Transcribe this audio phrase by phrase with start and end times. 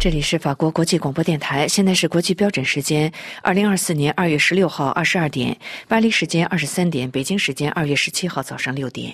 [0.00, 3.12] 这里是法国国际广播电台，现在是国际标准时间
[3.42, 5.54] 二零二四年二月十六号二十二点，
[5.88, 9.12] 巴黎时间二十三点，北京时间二月十七号早上六点。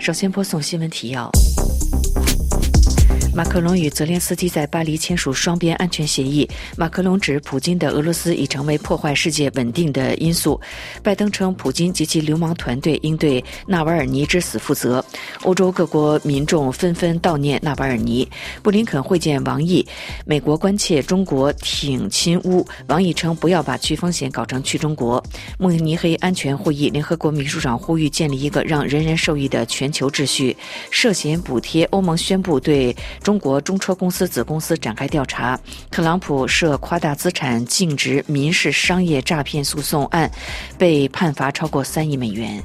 [0.00, 1.30] 首先播送新闻提要。
[3.34, 6.48] 马克龙与泽连斯基在巴黎签署双边安全协议。
[6.76, 10.60] 马克龙指普京的俄罗斯已成为破坏世界稳定的因素。
[11.02, 15.04] 拜登称普京及其流氓团队应对纳瓦尔尼之死负责。
[15.42, 18.28] 欧洲各国民众纷纷悼念纳瓦尔尼。
[18.62, 19.84] 布林肯会见王毅。
[20.24, 22.64] 美国关切中国挺亲乌。
[22.86, 25.20] 王毅称不要把去风险搞成去中国。
[25.58, 30.56] 慕尼黑安全会议，联合国秘书长呼吁建立一个让人人受益的全球秩序。
[30.92, 32.94] 涉嫌补贴，欧盟宣布对。
[33.24, 35.58] 中国中车公司子公司展开调查，
[35.90, 40.30] 特朗普涉夸大资产净值民事商业诈骗诉讼案，
[40.76, 42.62] 被判罚超过三亿美元。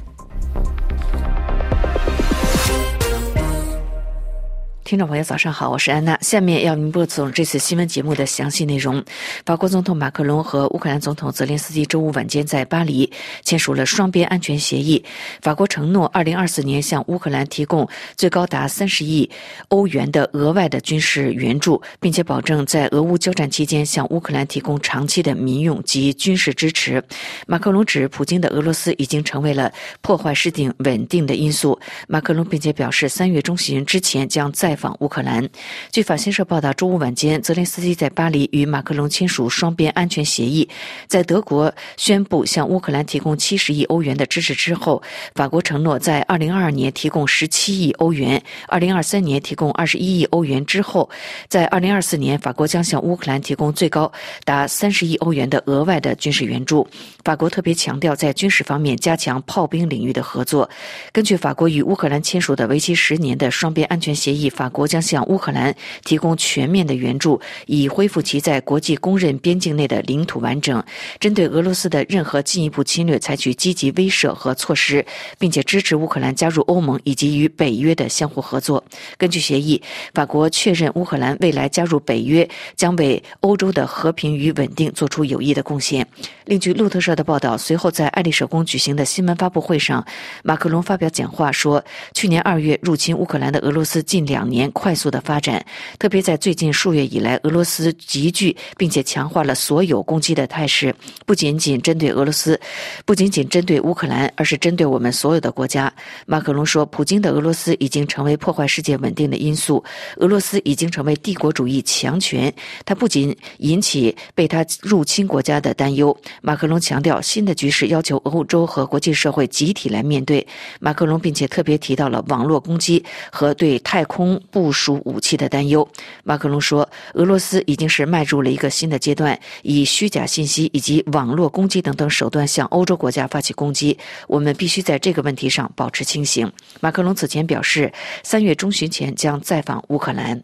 [4.90, 6.18] 听众朋友，早上好，我是安娜。
[6.20, 9.00] 下面要您播送这次新闻节目的详细内容。
[9.46, 13.08] 法国总统马克龙和乌克兰总统泽连斯基周五晚间在巴黎
[13.44, 15.04] 签署了双边安全协议。
[15.42, 19.30] 法国承诺，二零二四年向乌克兰提供最高达三十亿
[19.68, 27.00] 欧元的额外的军事援助，并且保证在俄乌交战期间向乌克兰提供长期的民用及军事支持。
[27.46, 31.78] 马克龙指，普京的俄罗斯已经成为了破坏世界稳定的因素。
[32.08, 34.76] 马克龙并且表示，三月中旬之前将再。
[34.80, 35.46] 访乌克兰。
[35.92, 40.66] 据法新社报道，周五晚间，泽连斯基在巴黎与马克龙签署双边安全协议。
[41.06, 45.02] 在德国宣布向乌克兰提供七十亿欧元的支持之后，
[45.34, 51.10] 法国承诺在二零二二年提供十七亿欧元，二零二三年提供二十一亿欧元之后，
[51.46, 54.10] 在二零二四年，法国将向乌克兰提供最高
[54.46, 56.88] 达三十亿欧元的额外的军事援助。
[57.22, 60.70] 法国特别强调在军事方面加强炮兵领域的合作。
[61.12, 64.69] 根据法国与乌克兰签署的为期十年的双边安全协议，法。
[64.70, 70.82] 国将向乌克兰提供全面的援助，以恢复其在国际公认边境内的领土完整。
[71.18, 75.04] 针对俄罗斯的任何进一步侵略，采取积极威慑和措施，
[75.38, 78.82] 并且支持乌克兰加入欧盟以及与北约的相互合作。
[79.18, 79.82] 根据协议，
[80.14, 86.06] 法国确认乌克兰未来加入北约将为欧洲的和平与稳定做出有益的贡献。
[86.46, 90.04] 另据路透社的报道，随后在爱丽舍宫举行的新闻发布会上，
[90.42, 95.64] 马克龙发表讲话说：“去年二月入侵乌克兰的俄罗斯近两年。”快速的发展，
[95.96, 100.92] 特别在最近数月以来，俄罗斯急剧并且强化了所有攻击的态势，
[101.24, 102.60] 不仅仅针对俄罗斯，
[103.04, 105.92] 不仅仅针对乌克兰，而是针对我们所有的国家。
[106.26, 109.84] 马克龙说，普京的俄罗斯已经成为破坏世界稳定的因素，
[110.16, 112.52] 俄罗斯已经成为帝国主义强权，
[112.84, 116.16] 它不仅引起被他入侵国家的担忧。
[116.42, 120.44] 马克龙强调，新的局势要求欧洲和国际社会集体来面对。
[120.80, 124.40] 马克龙并且特别提到了网络攻击和对太空。
[124.50, 125.88] 部署武器的担忧，
[126.24, 133.96] 马克龙说，俄罗斯已经是迈入了一个新的阶段，以虚假信息以及网络攻击等等手段向欧洲国家发起攻击。
[134.28, 136.50] 我们必须在这个问题上保持清醒。
[136.80, 140.42] 马克龙此前表示，三月中旬前将再访乌克兰。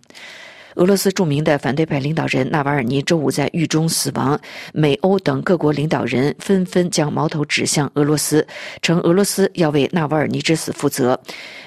[0.77, 4.39] 俄罗斯著名的反对派领导人纳瓦尔尼周五在狱中死亡，
[4.73, 8.47] 美欧等各国领导人纷纷将矛头指向俄罗斯，
[8.83, 11.19] 称俄罗斯要为纳瓦尔尼之死负责。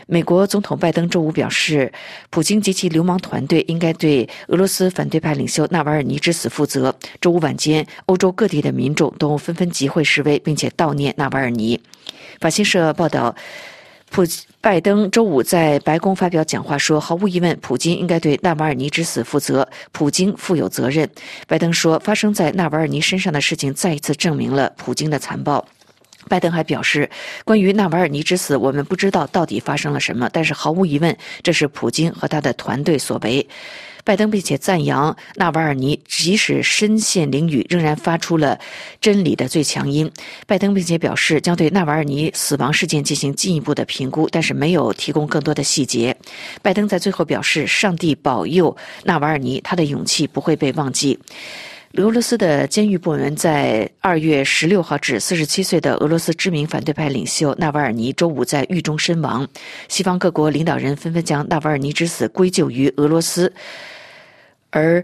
[0.06, 1.92] 美国总统拜登周五表示，
[2.30, 6.96] 普京及其流氓团队应该对俄罗斯反对派领袖纳瓦尔尼之死负责。
[7.20, 11.80] 周五晚间，欧洲各地的民众都纷纷集会示威，并且悼念纳瓦尔尼。
[12.40, 13.36] 法新社报道。
[14.10, 14.24] 普
[14.60, 21.10] 拜登周五在白宫发表讲话说：“毫无疑问，普京应该对纳瓦尔尼之死负责，普京负有责任。”
[21.48, 25.66] 拜登说：“发生在纳瓦尔尼身上的事情再一次证明了普京的残暴。”
[26.28, 27.10] 拜登还表示
[27.46, 33.48] ：“关于纳瓦尔尼之死，我们不知道到底发生了什么，但是毫无疑问，这是普京和他的团队所为。”
[34.04, 38.58] 拜登并且赞扬纳瓦尔尼，即使身陷囹圄，仍然发出了
[39.00, 40.10] 真理的最强音。
[40.48, 46.16] 拜登并且表示将对纳瓦尔尼死亡事件进行进一步的评估，但是没有提供更多的细节。
[46.62, 51.20] 拜登在最后表示：“上帝保佑纳瓦尔尼，他的勇气不会被忘记。”
[51.94, 59.48] 俄罗斯的监狱部门在二月十六号指，四十七岁的俄罗斯知名反对派领袖纳瓦尔尼周五在狱中身亡。
[59.88, 63.52] 西方各国领导人纷纷将纳瓦尔尼之死归咎于俄罗斯，
[64.70, 65.04] 而。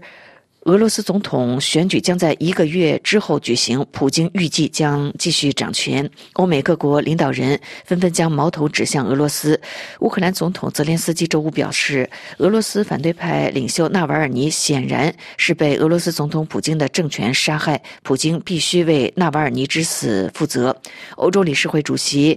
[0.66, 6.10] 俄罗斯总统选举将在一个月之后举行，普京预计将继续掌权。
[6.32, 9.60] 欧美各国领导人纷纷将矛头指向俄罗斯。
[10.00, 20.76] 乌克兰总统泽连斯基周五表示，俄罗斯反对派领袖纳瓦尔尼显然是被俄罗斯总统普京的政权杀害，普京必须为纳瓦尔尼之死负责。
[21.14, 22.36] 欧洲理事会主席。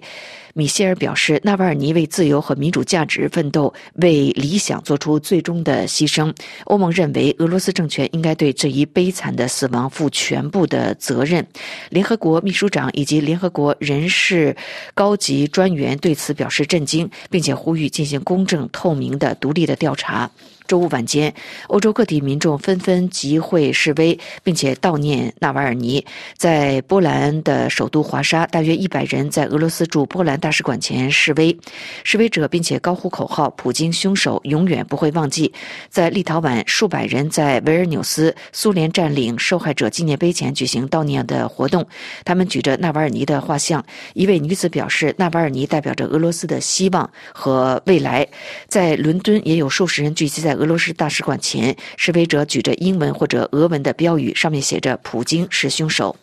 [0.60, 6.36] 米歇尔表示，纳瓦尔尼为自由和民主价值奋斗，为理想做出最终的牺牲。
[6.66, 11.48] 欧盟认为，俄罗斯政权应该对这一悲惨的死亡负全部的责任。
[11.92, 14.54] 联合国秘书长以及联合国人事
[14.94, 20.30] 高级专员对此表示震惊，并且呼吁进行公正、透明的、独立的调查。
[20.70, 21.34] 周五晚间，
[21.68, 26.06] 欧洲各地民众纷纷集会示威，并且悼念纳瓦尔尼。
[26.38, 31.58] 在波兰的首都华沙，大约一百人在俄罗斯驻波兰大使馆前示威，
[32.04, 35.52] 示威者并且高呼口号：“普京凶手永远不会忘记。”
[35.90, 41.84] 在立陶宛，数百人在维尔纽斯苏联占领受害者纪念碑前举行悼念的活动，
[42.24, 43.84] 他们举着纳瓦尔尼的画像。
[44.14, 48.28] 一位女子表示：“纳瓦尔尼代表着俄罗斯的希望和未来。”
[48.70, 50.59] 在伦敦，也有数十人聚集在。
[50.60, 56.16] 俄罗斯大使馆前，示威者举着英文或者俄文的标语，上面写着“普京是凶手”。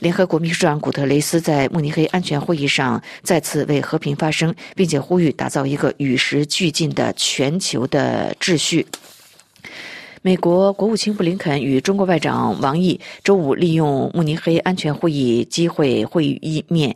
[0.00, 8.86] 联合国秘书长古特雷斯在慕尼黑安全会议上再次为和平发声，并且呼吁打造一个与时俱进的全球的秩序。
[10.22, 16.94] 美国国务卿布林肯与中国外长王毅周五利用慕尼黑安全会议机会会议面。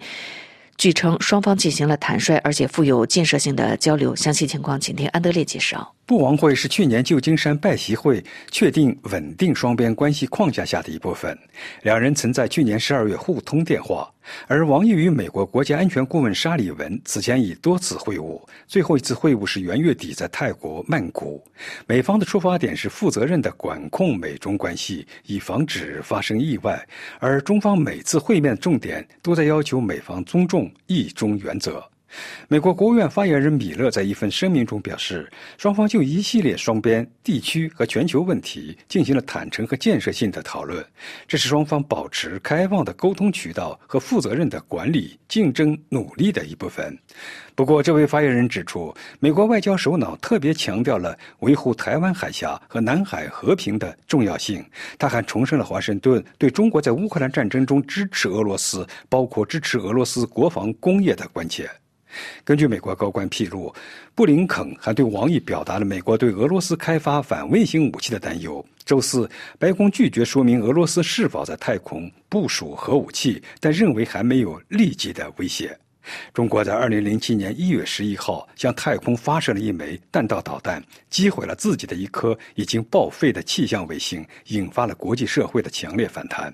[0.76, 4.14] 据称，双方进行了坦率而且富有建设性的交流。
[4.14, 5.97] 详细情况，请听安德烈介绍。
[6.08, 11.38] 布王会是去年旧金山拜习会确定稳定双边关系框架下的一部分。
[11.82, 14.10] 两人曾在去年十二月互通电话，
[14.46, 21.44] 而王毅与美国国家安全顾问沙利文此前已多次会晤，最后一次会晤是元月底在泰国曼谷。
[21.86, 26.82] 美方的出发点是负责任的管控美中关系，以防止发生意外，
[27.18, 31.84] 而中方每次会面的重点都在要求美方尊重意中原则。
[32.48, 40.84] 美国国务院发言人米勒在一份声明中表示，双方就一系列双边、地区和全球问题进行了坦诚和建设性的讨论，
[41.26, 46.96] 这是双方保持开放的沟通渠道和负责任的管理竞争努力的一部分。
[47.54, 54.64] 不过，这位发言人指出，美国外交首脑特别强调了维护台湾海峡和南海和平的重要性。
[54.96, 61.68] 他还重申了华盛顿对中国在乌克兰战争中支持俄罗斯，包括支持俄罗斯国防工业的关切。
[62.44, 63.74] 根据美国高官披露，
[64.14, 68.64] 布林肯还对王毅表达了美国对俄罗斯开发反卫星武器的担忧。
[68.84, 69.28] 周四，
[69.58, 75.78] 白宫拒绝说明俄罗斯是否在太空部署核武器，但认为还没有立即的威胁。
[76.32, 86.50] 中国在2007年1月11号向太空发射了一枚弹道导弹，击毁了自己的一颗已经报废的气象卫星，引发了国际社会的强烈反弹。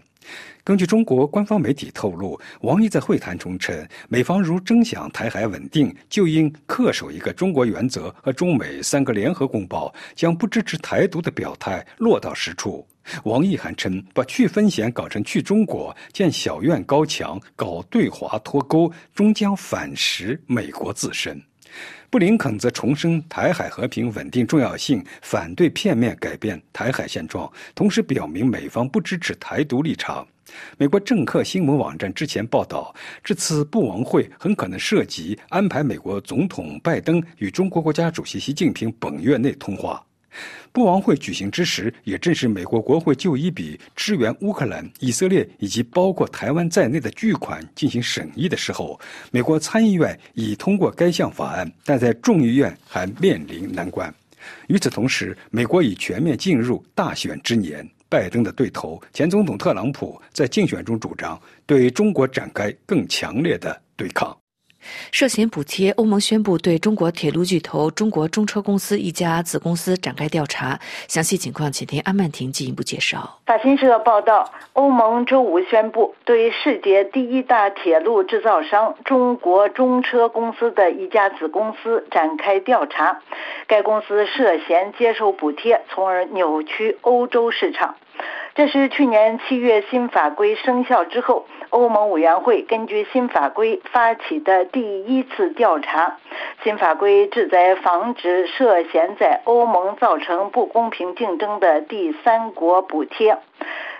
[0.62, 12.86] 根据中国官方媒体透露，王毅在会谈中称，美方如真想台海稳定，就应恪守一个中国原则和中美三个联合公报，将不支持台独的表态落到实处。
[13.24, 21.38] 王毅还称，把去风险搞成去中国，建小院高墙，搞对华脱钩，终将反噬美国自身。
[22.14, 30.24] 布林肯则重申台海和平稳定重要性，反对片面改变台海现状，同时表明美方不支持台独立场。
[30.78, 32.94] 美国政客新闻网站之前报道，
[33.24, 40.00] 这次布王会很可能涉及安排美国总统拜登与中国国家主席习近平本月内通话。
[40.72, 48.98] 布王会举行之时，也正是美国国会就一笔支援乌克兰、以色列以及包括台湾在内的巨款进行审议的时候。
[49.30, 54.12] 美国参议院已通过该项法案，但在众议院还面临难关。
[54.66, 57.88] 与此同时，美国已全面进入大选之年。
[58.06, 64.36] 拜登的对头前总统特朗普在竞选中主张对中国展开更强烈的对抗。
[65.12, 70.78] 涉嫌补贴，欧盟宣布对中国铁路巨头中国中车公司一家子公司展开调查。
[71.08, 73.38] 详细情况，请听安曼婷进一步介绍。
[73.46, 83.20] 法新社报道，欧盟周五宣布对世界第一大铁路制造商中国中车公司的一家子公司展开调查。
[83.66, 87.94] 该公司涉嫌接受补贴，从而扭曲欧洲市场。
[88.54, 96.18] 这是去年七月新法规生效之后，欧盟委员会根据新法规发起的第一次调查。
[96.62, 103.38] 新法规旨在防止涉嫌在欧盟造成不公平竞争的第三国补贴。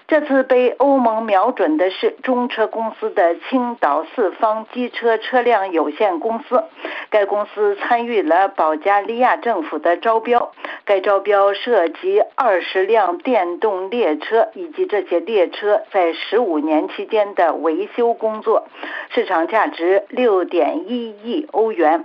[0.07, 6.63] 这次被欧盟瞄准的是中车公司的青岛四方机车车辆有限公司。
[7.09, 10.53] 该公司参与了保加利亚政府的招标，
[10.85, 18.67] 该招标涉及二十辆电动列车以及这些列车在十五年期间的维修工作，
[19.11, 22.05] 市场价值六点一亿欧元。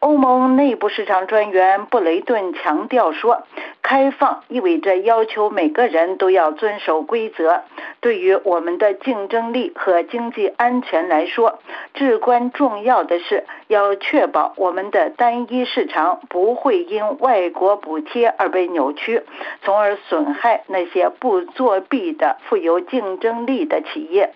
[0.00, 3.42] 欧盟内部市场专员布雷顿强调说
[3.82, 7.62] ：“开放意味着要求每个人都要遵守规则。
[8.00, 11.58] 对于我们的竞争力和经济安全来说，
[11.94, 19.24] 至关重要的是要确保我们的单一市场不会因外国补贴而被扭曲，
[19.62, 24.32] 从而损害那些不作弊的富有竞争力的企业。”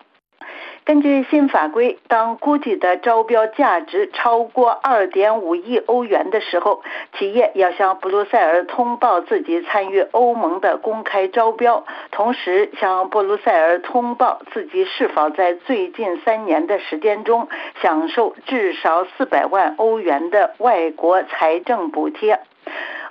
[0.85, 6.83] 根据新法规，当估计的招标价值超过2.5亿欧元的时候，
[7.17, 17.49] 企业要向布鲁塞尔通报自己参与欧盟的公开招标，同时向布鲁塞尔通报自己是否在最近三年的时间中
[17.81, 22.41] 享受至少400万欧元的外国财政补贴。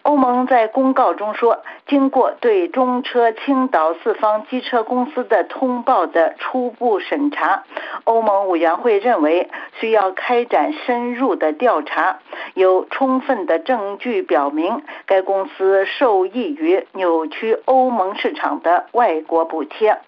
[0.03, 7.63] 欧盟在公告中说，经过对中车、青岛四方机车公司的通报的初步审查，
[8.03, 12.19] 欧盟委员会认为需要开展深入的调查，
[12.55, 19.99] 有充分的证据表明该公司受益于扭曲欧盟市场的外国补贴。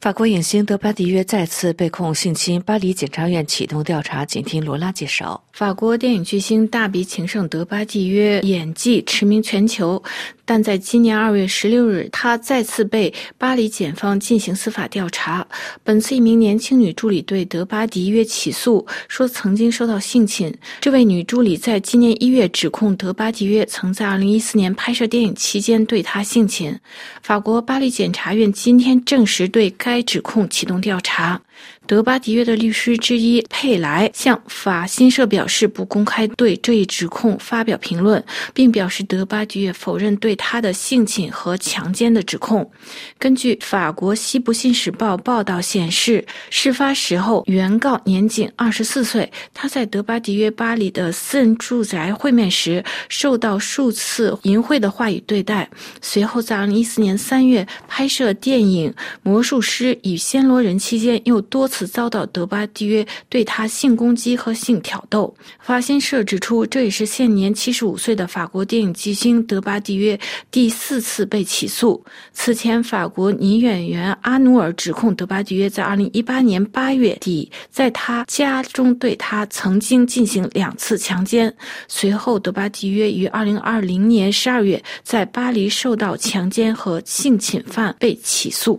[0.00, 4.24] 法国影星德巴迪约再次被控性侵，巴黎检察院启动调查。
[4.24, 5.42] 请听罗拉介绍。
[5.58, 10.00] 法国电影巨星大鼻情圣德巴蒂约演技驰名全球。
[10.44, 15.44] 但在今年二月十六日，他再次被巴黎检方进行司法调查。
[15.82, 20.54] 本次一名年轻女助理对德巴迪约起诉，说曾经受到性侵。
[20.80, 26.72] 这位女助理在今年一月指控德巴迪约曾在二零一四年拍摄电影期间对她性侵。
[27.20, 31.42] 法国巴黎检察院今天证实对该指控启动调查。
[31.86, 38.22] 德巴迪约的律师之一佩莱向法新社表示，不公开对这一指控发表评论，
[38.52, 42.70] 并表示德巴迪约否认对他的性侵和强奸的指控。
[43.18, 55.68] 根据法国《西部信使报》报道显示，事发时候原告年仅二十四岁，他在德巴迪约巴黎的私人住宅会面时受到数次淫秽的话语对待。
[56.02, 58.90] 随后在二零一四年三月拍摄电影
[59.22, 61.88] 《魔术师与暹罗人》期间，又多次。
[61.88, 65.34] 遭到德巴迪约对他性攻击和性挑逗。
[65.60, 70.16] 法新社指出，这也是现年七十五岁的法国电影巨星德巴迪约
[70.50, 72.04] 第四次被起诉。
[72.32, 81.52] 此前，法国女演员阿努尔指控德巴迪约在二零一八年八月底在他家中对他曾经进行两次强奸。
[81.88, 88.78] 随后，德巴迪约于二零二零年十二月在巴黎受到强奸和性侵犯被起诉。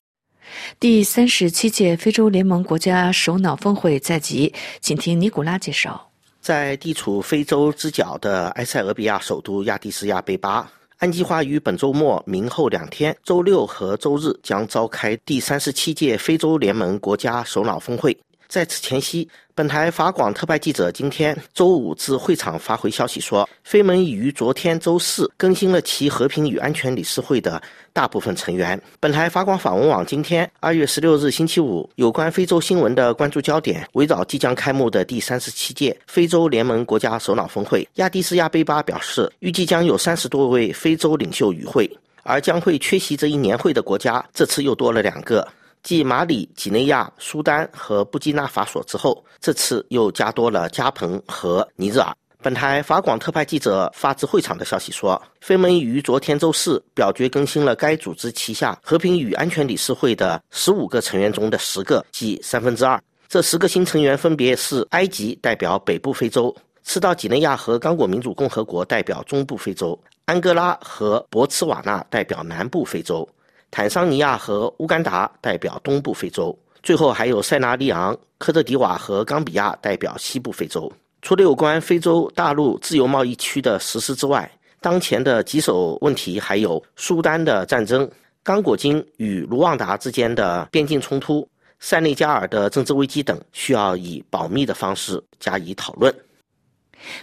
[0.80, 6.10] 第三十七届非洲联盟国家首脑峰会在即，请听尼古拉介绍。
[6.42, 18.18] 在地处非洲之角的埃塞俄比亚首都亚的斯亚贝巴，安计划于本周末、明后两天，周六和周日将召开第三十七届非洲联盟国家首脑峰会。
[18.50, 27.62] 在此前夕，本台法广特派记者今天周五至会场发回消息说，非盟已于昨天周四更新了其和平与安全理事会的
[27.94, 28.82] 大部分成员。
[29.00, 37.88] 本台法广访问网今天二月十六日星期五有关非洲新闻的关注焦点围绕即将开幕的第三十七届非洲联盟国家首脑峰会。
[37.96, 41.88] 亚的斯亚贝巴表示，预计将有三十多位非洲领袖与会，
[42.24, 45.48] 而将会缺席这一年会的国家这次又多了两个。
[45.84, 52.14] 继马里、几内亚、苏丹和布基纳法索之后，这次又加多了加蓬和尼日尔。
[52.42, 63.02] 本台法广特派记者发自会场的消息说，非盟于昨天周四表决更新了该组织旗下和平与安全理事会的十五个成员中的十个，即三分之二。
[63.28, 73.28] 这十个新成员分别是：埃及代表北部非洲，赤道几内亚和刚果民主共和国代表中部非洲，安哥拉和博茨瓦纳代表南部非洲。
[73.72, 80.92] 坦桑尼亚和乌干达代表东部非洲，最后还有塞纳利昂、科特迪瓦和冈比亚代表西部非洲。
[81.22, 84.50] 除了有关非洲大陆自由贸易区的实施之外，
[84.82, 88.10] 当前的棘手问题还有苏丹的战争、
[88.44, 91.48] 刚果金与卢旺达之间的边境冲突、
[91.80, 96.14] 塞内加尔的政治危机等，需要以保密的方式加以讨论。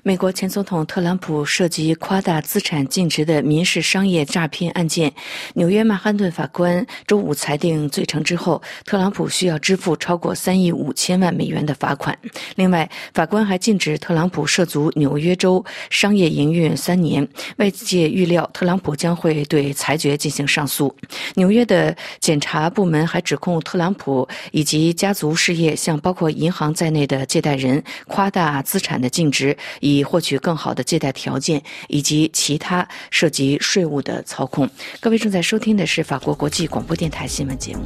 [0.03, 5.13] 美国前总统特朗普涉及夸大资产净值的民事商业诈骗案件，
[5.55, 12.17] 纽约曼哈顿法官周五裁定罪成之后，特朗普需要支付超过三亿五千万美元的罚款。
[12.57, 17.27] 另外，法官还禁止特朗普涉足纽约州商业营运三年。
[17.57, 20.95] 外界预料，特朗普将会对裁决进行上诉。
[21.35, 29.57] 纽约的检察部门还指控特朗普以及家族事业向包括银行在内的借贷人夸大资产的净值。
[29.81, 34.69] 以获取更好的借贷条件以及其他涉及税务的操控。
[35.01, 37.85] 各位正在收听的是法国国际广播电台新闻节目。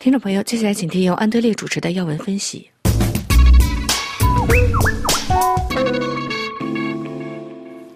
[0.00, 2.70] 听众朋友接下来请听由安德烈主持的要闻分析。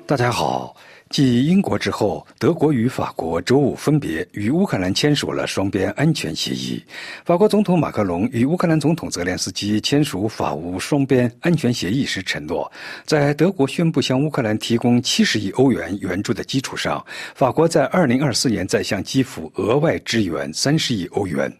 [0.06, 0.76] 大家好。
[1.08, 6.82] 继英国之后，德国与法国周五分别与乌克兰签署了双边安全协议。
[7.24, 12.70] 法国总统马克龙与乌克兰总统泽连斯基签署法乌双边安全协议时承诺，
[13.06, 17.02] 在德国宣布向乌克兰提供七十亿欧元援助的基础上，
[17.34, 21.50] 法国在二零二四年再向基辅额外支援三十亿欧元。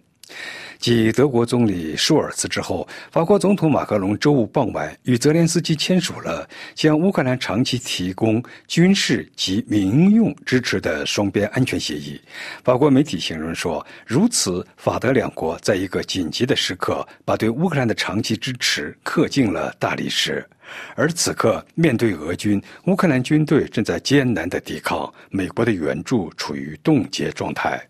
[0.84, 12.20] 继德国总理舒尔茨之后，法国总统马克龙周五傍晚与泽连斯基签署了向乌克兰长期提供军事及民用支持的双边安全协议。
[12.62, 20.46] 法国媒体形容说，如此法德两国在一个紧急的时刻，把对乌克兰的长期支持刻进了大历史。
[20.94, 27.82] 而此刻，面对俄军，乌克兰军队正在艰难的抵抗，美国的援助处于冻结状态。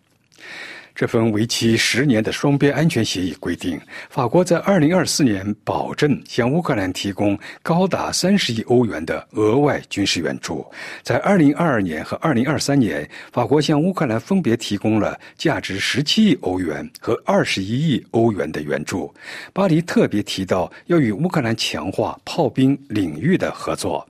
[0.95, 10.65] 这份为期十年的双边安全协议规定，法国在二零二四年保证向乌克兰提供高达三十亿欧元的额外军事援助。
[11.03, 19.13] 在二零二二年和二零二三年，法国向乌克兰分别提供了价值十七亿欧元和二十一亿欧元的援助。
[19.53, 24.07] 巴黎特别提到要与乌克兰强化炮兵领域的合作。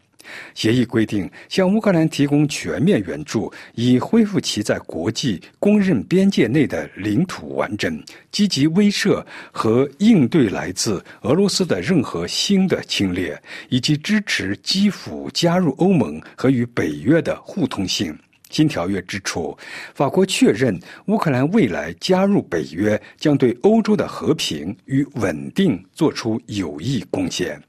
[0.54, 18.16] 协议规定，向乌克兰提供全面援助，以恢复其在国际公认边界内的领土完整，积极威慑和应对来自俄罗斯的任何新的侵略，以及支持基辅加入欧盟和与北约的互通性。
[18.50, 19.56] 新条约指出，
[19.94, 27.60] 法国确认乌克兰未来加入北约将对欧洲的和平与稳定做出有益贡献。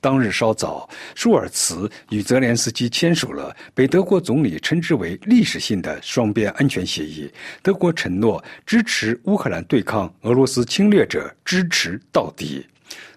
[0.00, 7.30] 当日稍早，舒尔茨与泽连斯基签署了被德国总理称之为历史性的双边安全协议。
[7.62, 12.64] 德国承诺支持乌克兰对抗俄罗斯侵略者，支持到底。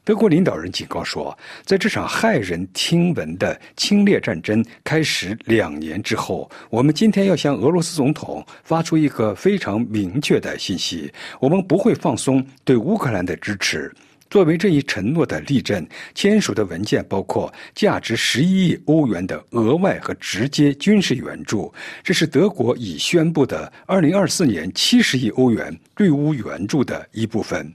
[0.03, 13.93] 德国领导人警告说，在这场骇人听闻的侵略战争开始两年之后，我们今天要向俄罗斯总统发出一个非常明确的信息：我们不会放松对乌克兰的支持。
[14.31, 27.69] 作为这一承诺的例证，签署的文件包括价值十一亿欧元的额外和直接军事援助，这是德国已宣布的二零二四年七十亿欧元对乌援助的一部分。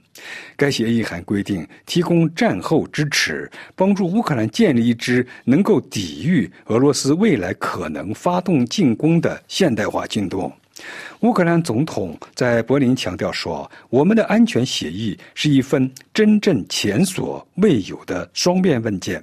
[0.57, 10.51] 该协议还规定提供战后支持，帮助乌克兰建立一支能够抵御俄罗斯未来可能发动进攻的现代化军队。
[11.20, 19.22] 乌克兰总统在柏林强调说：“我们的安全协议是一份真正前所未有的双面文件。”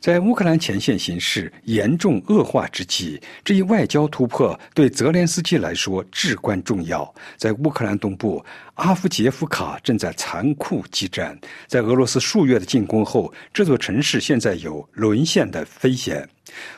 [0.00, 7.14] 在乌克兰前线形势严重恶化之际，这一外交突破对泽连斯基来说至关重要。
[7.36, 8.44] 在乌克兰东部，
[8.74, 11.38] 阿夫杰夫卡正在残酷激战。
[11.66, 16.28] 在俄罗斯数月的进攻后，这座城市现在有沦陷的危险。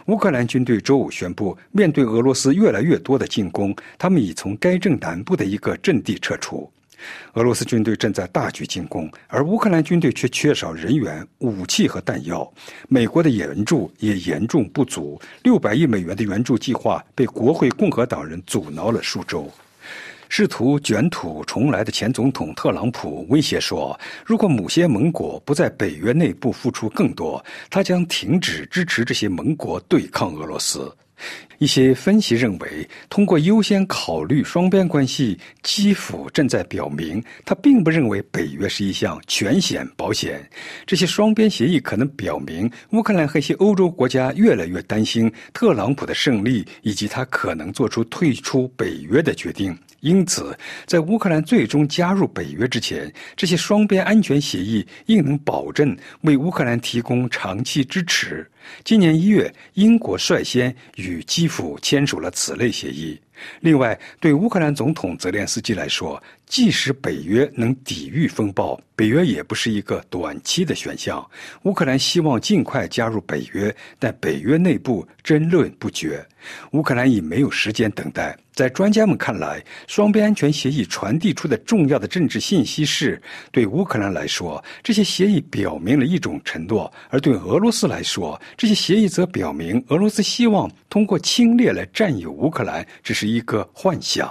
[0.06, 6.70] 乌克兰军队周五宣布，面对俄罗斯越来越多的进攻，他们已从该镇南部的一个阵地撤出。
[7.34, 12.50] 俄罗斯军队正在大举进攻，而乌克兰军队却缺少人员、武器和弹药。
[12.88, 19.50] 美国的援助也严重不足，六百亿美元的援助计划被国会共和党人阻挠了数周。
[20.28, 30.90] 试图卷土重来的前总统特朗普威胁说：“如果某些盟国不在北约内部付出更多，他将停止支持这些盟国对抗俄罗斯。”
[31.62, 40.44] 一些分析认为，通过优先考虑双边关系，基辅正在表明他并不认为北约是一项全险保险。
[40.84, 49.72] 这些双边协议可能表明，乌克兰和一些欧洲国家越来越担心特朗普的胜利，以及他可能做出退出北约的决定。
[50.00, 58.44] 因此，在乌克兰最终加入北约之前，这些双边安全协议应能保证为乌克兰提供长期支持。
[58.82, 61.46] 今年一月，英国率先与基
[61.82, 63.20] 签署了此类协议。
[63.60, 71.28] 另外，对乌克兰总统泽连斯基来说，即使北约能抵御风暴，北约也不是一个短期的选项。
[71.64, 76.24] 乌克兰希望尽快加入北约，但北约内部争论不绝。
[76.72, 78.36] 乌克兰已没有时间等待。
[78.52, 94.30] 在专家们看来，双边安全协议传递出的重要的政治信息是：对乌克兰来说，这些协议表明了一种承诺；而对俄罗斯来说，这些协议则表明俄罗斯希望通过侵略来占有乌克兰，只是一个幻想。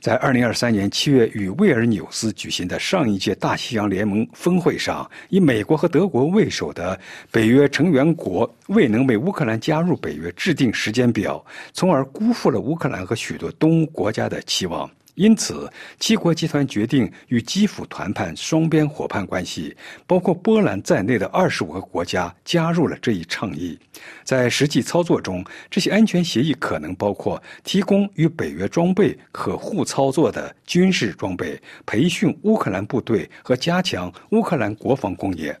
[0.00, 6.98] 在二零二三年七月与威尔纽斯举行的上一届大西洋联盟峰会上，以美国和德国为首的
[7.30, 14.88] 北约成员国未能为乌克兰加入北约制定时间表，从而辜负了乌克兰和许多东欧国家的期望。
[15.18, 19.76] 因此，七国集团决定与基辅谈判双边伙伴关系，
[20.06, 23.76] 包括波兰在内的二十五个国家加入了这一倡议。
[24.22, 35.58] 在实际操作中，这些安全协议可能包括提供与北约装备可互操作的军事装备、培训乌克兰部队和加强乌克兰国防工业。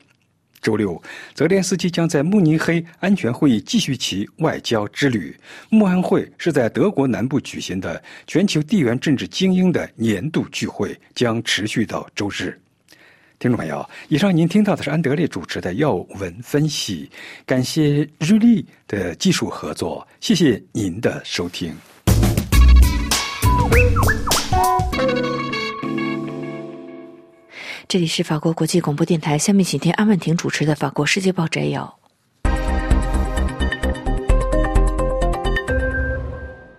[0.60, 1.00] 周六，
[1.34, 5.36] 泽连斯基将在慕尼黑安全会议继续其外交之旅。
[5.70, 12.58] 慕安会是在德国南部举行的全球地缘政治精英的年度聚会，将持续到周日。
[13.38, 17.08] 听众朋友，以上您听到的是安德烈主持的要闻分析，
[17.46, 21.72] 感谢日历的技术合作，谢谢您的收听。
[27.90, 31.98] 这里是法国国际广播电台，下面请听安曼婷主持的《法国世界报》摘要。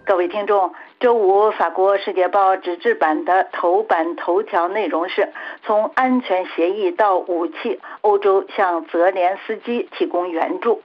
[0.05, 5.33] 各位听众，周五法国《世界报》纸质版的头版头条内容是：
[5.65, 10.83] 从安全协议到武器，欧洲向泽连斯基提供援助。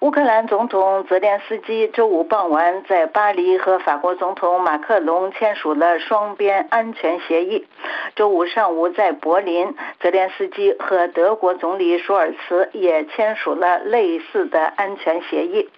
[0.00, 7.66] 乌克兰总统泽连斯基周五傍晚在巴黎和法国总统马克龙签署了双边安全协议。
[8.14, 15.70] 周五上午在柏林，泽连斯基和德国总理舒尔茨也签署了类似的安全协议。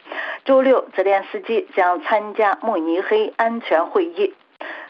[0.44, 4.34] 周六，泽连斯基将参加慕尼黑安全会议。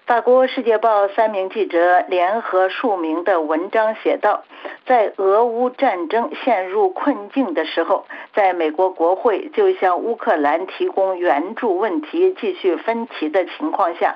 [0.07, 4.45] 法国《世界报》三名记者联合署名的文章写道
[4.87, 14.14] ：“在俄乌战争陷入困境的时候，在美国国会就向乌克兰提供援助问题继续分歧的情况下，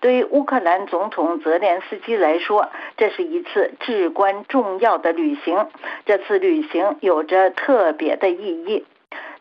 [0.00, 5.68] 对于乌克兰总统泽连斯基来说，这是一次至关重要的旅行。
[6.04, 8.84] 这次旅行有着特别的意义。”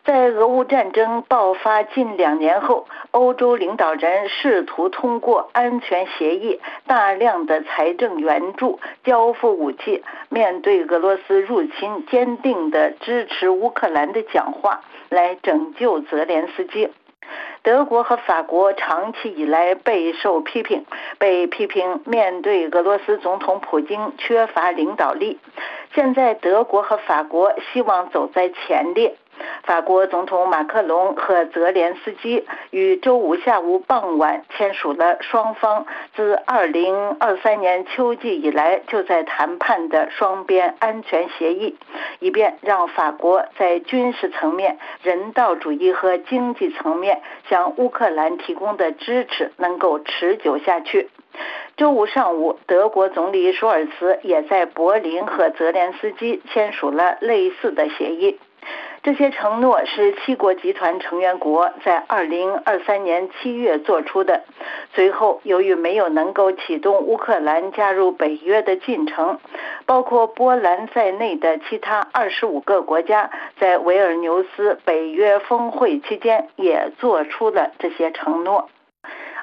[0.05, 16.89] 在俄乌战争爆发近两年后，欧洲领导人试图通过安全协议、大量的财政援助、交付武器，面对俄罗斯入侵，坚定的支持乌克兰的讲话，来拯救泽连斯基。
[17.61, 20.85] 德国和法国长期以来备受批评，
[21.19, 25.37] 被批评面对俄罗斯总统普京缺乏领导力。
[25.93, 29.15] 现在，德国和法国希望走在前列。
[29.63, 41.77] 法国总统马克龙和泽连斯基于周五下午傍晚签署了双方自2023年秋季以来就在谈判的双边安全协议，
[42.19, 51.09] 以便让法国在军事层面、人道主义和经济层面向乌克兰提供的支持能够持久下去。
[51.77, 58.39] 周五上午，德国总理舒尔茨也在柏林和泽连斯基签署了类似的协议。
[59.01, 64.43] 这些承诺是七国集团成员国在2023年7月做出的。
[64.93, 69.39] 随后，由于没有能够启动乌克兰加入北约的进程，
[69.85, 78.69] 包括波兰在内的其他25个国家在维尔纽斯北约峰会期间也做出了这些承诺。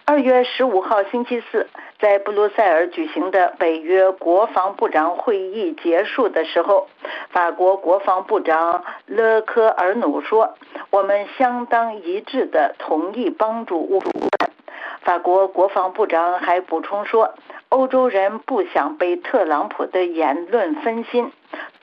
[0.09, 1.67] 二月十五号星期四。
[1.99, 6.87] 在布鲁塞尔举行的北约国防部长会议结束的时候，
[7.31, 10.55] 法国国防部长勒科尔努说
[10.91, 14.29] ：“我们相当一致的同意帮助乌克兰。”
[15.07, 17.33] 法国国防部长还补充说
[17.71, 21.31] ：“欧洲人不想被特朗普的言论分心。”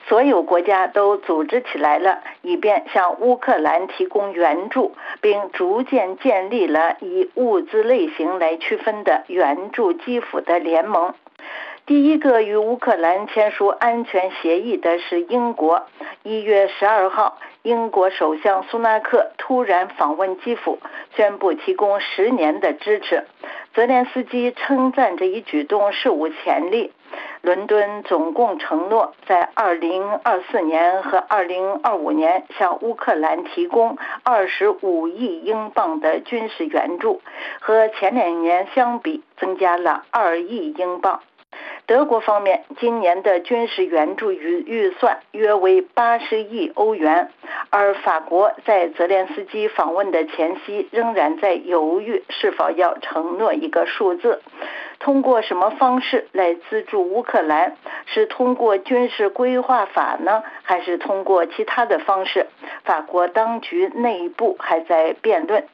[0.06, 11.14] 所有国家都组织起来了，以便向乌克兰提供援助，并逐渐建立了以物资类型来区分的援助基辅的联盟。
[11.86, 15.82] 第一个与乌克兰签署安全协议的是英国。
[16.22, 20.78] 一月十二号，英国首相苏纳克突然访问基辅，
[21.14, 23.26] 宣布提供十年的支持。
[23.74, 26.90] 泽连斯基称赞这一举动史无前例。
[27.42, 37.20] 伦敦总共承诺在2024年和2025年向乌克兰提供25亿英镑的军事援助，
[37.60, 41.20] 和前两年相比增加了2亿英镑。
[41.86, 47.30] 德国方面今年的军事援助预预算约为八十亿欧元，
[47.70, 54.40] 而法国在泽连斯基访问的前夕仍然在犹豫是否要承诺一个数字。
[55.04, 57.76] 通过什么方式来资助乌克兰？
[58.06, 62.46] 是通过军事规划法呢，还是通过其他的方式？
[62.84, 65.66] 法国当局内部还在辩论。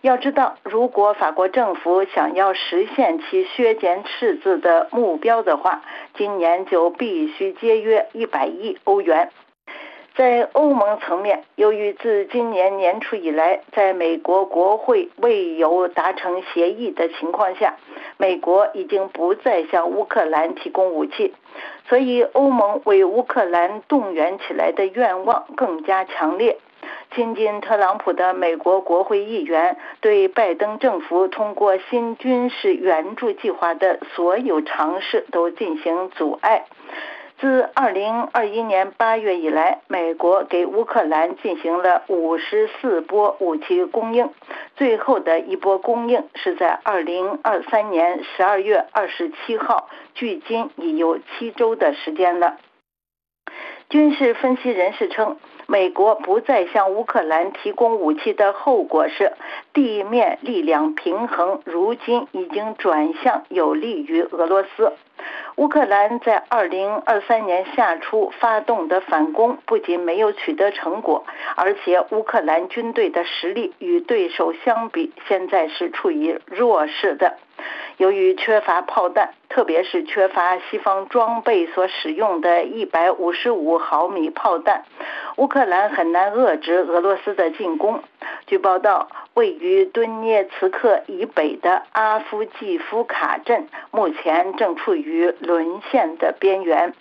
[0.00, 5.82] 要知道，如果法国政府想要实现其削减赤字的目标的话，
[6.14, 9.30] 今年就必须节约一百亿欧元。
[10.18, 17.76] 在欧盟层面，由于自今年年初以来，在美国国会未有达成协议的情况下，
[18.16, 21.32] 美国已经不再向乌克兰提供武器，
[21.88, 26.58] 所以欧盟为乌克兰动员起来的愿望更加强烈。
[27.14, 36.64] 亲近特朗普的美国国会议员对拜登政府通过新军事援助计划的所有尝试都进行阻碍。
[37.40, 44.30] 自2021年8月以来，美国给乌克兰进行了54波武器供应，
[44.74, 52.56] 最后的一波供应是在2023年12月27号，距今已有七周的时间了。
[53.88, 55.36] 军事分析人士称。
[55.70, 59.34] 美国不再向乌克兰提供武器的后果是，
[59.74, 64.94] 地面力量平衡如今已经转向有利于俄罗斯。
[65.56, 71.24] 乌克兰在二零二三年夏初发动的反攻不仅没有取得成果，
[71.56, 77.38] 而且乌克兰军队的实力与对手相比，现在是处于弱势的。
[77.96, 84.84] 由于缺乏炮弹，特别是缺乏西方装备所使用的155毫米炮弹，
[85.36, 88.02] 乌克兰很难遏制俄罗斯的进攻。
[88.46, 96.94] 据报道，位于顿涅茨克以北的阿夫季夫卡镇目前正处于沦陷的边缘。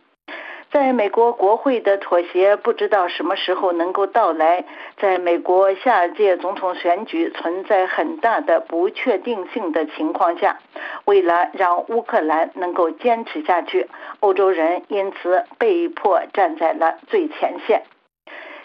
[0.70, 4.66] 在美国国会的妥协不知道什么时候能够到来。
[4.98, 10.60] 在美国下届总统选举存在很大的不确定性的情况下，
[11.06, 13.88] 为了让乌克兰能够坚持下去，
[14.20, 17.84] 欧洲人因此被迫站在了最前线。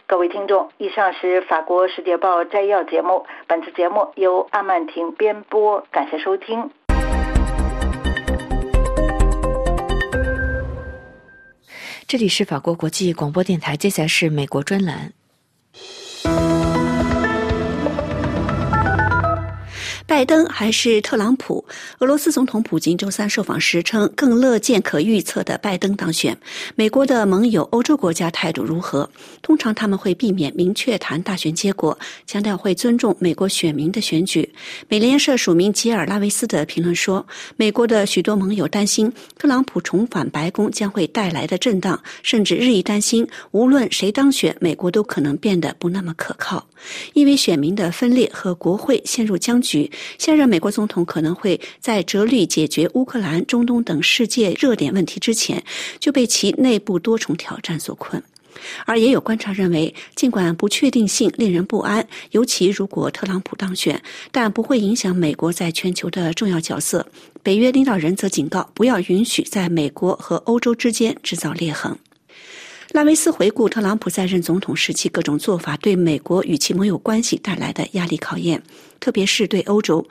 [0.08, 3.24] 各位听众，以上是法国《世界报》摘要节目。
[3.46, 6.70] 本次节目由阿曼婷编播，感谢收听。
[12.12, 15.14] 这里是法国国际广播电台，接下是美国专栏。
[20.22, 21.64] 拜登还是特朗普？
[21.98, 26.38] 俄罗斯总统普京周三受访时称，更乐见可预测的拜登当选。
[26.76, 29.10] 美国的盟友欧洲国家态度如何？
[29.42, 34.48] 通常他们会避免明确谈大选结果，强调会尊重美国选民的选举。
[34.86, 46.64] 美联社署名吉尔拉维斯的评论说，美国的许多盟友担心特朗普重返白宫将会带来的震荡，甚至日益担心，无论谁当选，美国都可能变得不那么可靠，
[47.14, 49.90] 因为选民的分裂和国会陷入僵局。
[50.18, 55.62] 现任美国总统可能会在着力解决乌克兰、中东等世界热点问题之前，
[55.98, 58.22] 就被其内部多重挑战所困。
[58.84, 67.06] 而也有观察认为，尽管不确定性令人不安，尤其如果特朗普当选，但不会影响美国在全球的重要角色。
[67.42, 71.96] 北约领导人则警告，不要允许在美国和欧洲之间制造裂痕。
[72.92, 78.62] 拉维斯回顾特朗普在任总统时期各种做法对美国与其盟友关系带来的压力考验，
[79.00, 80.06] 特别是对欧洲。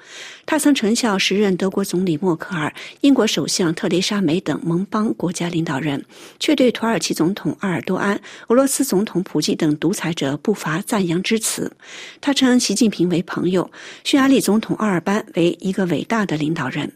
[0.48, 6.04] 他曾成效时任德国总理默克尔、英国首相特蕾莎梅等盟邦国家领导人，
[6.40, 11.72] 却对土耳其总统埃尔多安、俄罗斯总统普京等独裁者不乏赞扬之词。
[12.20, 13.70] 他称习近平为朋友，
[14.04, 16.92] 匈牙利总统奥尔班为一个伟大的领导人。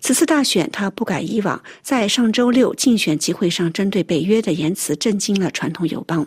[0.00, 6.26] 此次大选，他不改以往在上周六竞选集会上针对北约的言辞，震惊了传统友邦。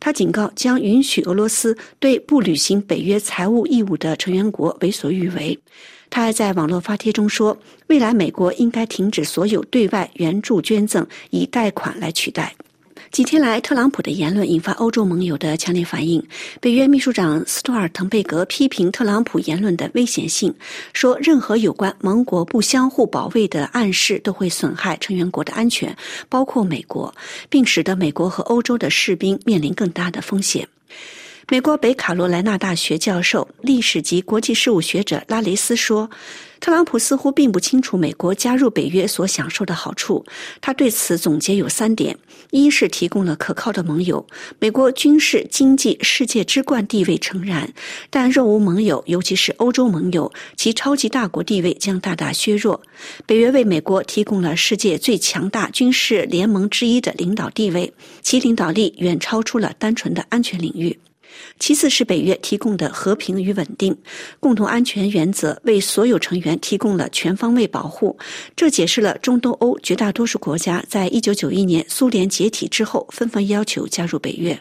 [0.00, 5.58] 他警告将允许俄罗斯对不履行北约财务义务的成员国为所欲为。
[6.10, 12.54] 他还在网络发帖中说，未来美国应该停止所有对外援助捐赠，以贷款来取代。
[13.12, 16.26] 几天来，特朗普的言论引发欧洲盟友的强烈反应。
[16.62, 20.54] 北约秘书长斯托尔滕贝格批评特朗普言论的危险性，
[20.94, 25.94] 说任何有关盟国不相互保卫的暗示都会损害成员国的安全，
[26.30, 27.14] 包括美国，
[27.50, 30.66] 并使得美国和欧洲的士兵面临更大的风险。
[31.50, 36.08] 美国北卡罗来纳大学教授、历史及国际事务学者拉雷斯说。
[36.62, 40.24] 特朗普似乎并不清楚美国加入北约所享受的好处。
[40.60, 42.16] 他对此总结有三点：
[42.52, 44.24] 一是提供了可靠的盟友，
[44.60, 47.66] 美国军事、经济、世界之冠地位诚然；
[48.10, 52.80] 但若无盟友，尤其是欧洲盟友，其超级大国地位将大大削弱。
[53.26, 60.96] 北约为美国提供了世界最强大军事联盟之一的领导地位，其领导力远超出了单纯的安全领域。
[61.58, 63.96] 其次是北约提供的和平与稳定，
[64.40, 68.16] 共同安全原则为所有成员提供了全方位保护。
[68.56, 74.58] 这解释了中东欧绝大多数国家在一九九一年苏联解体之后纷纷要求加入北约。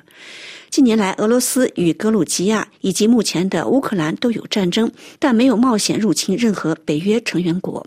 [0.70, 7.86] 近年来，俄罗斯与格鲁吉亚以及目前的乌克兰都有战争，但没有冒险入侵任何北约成员国。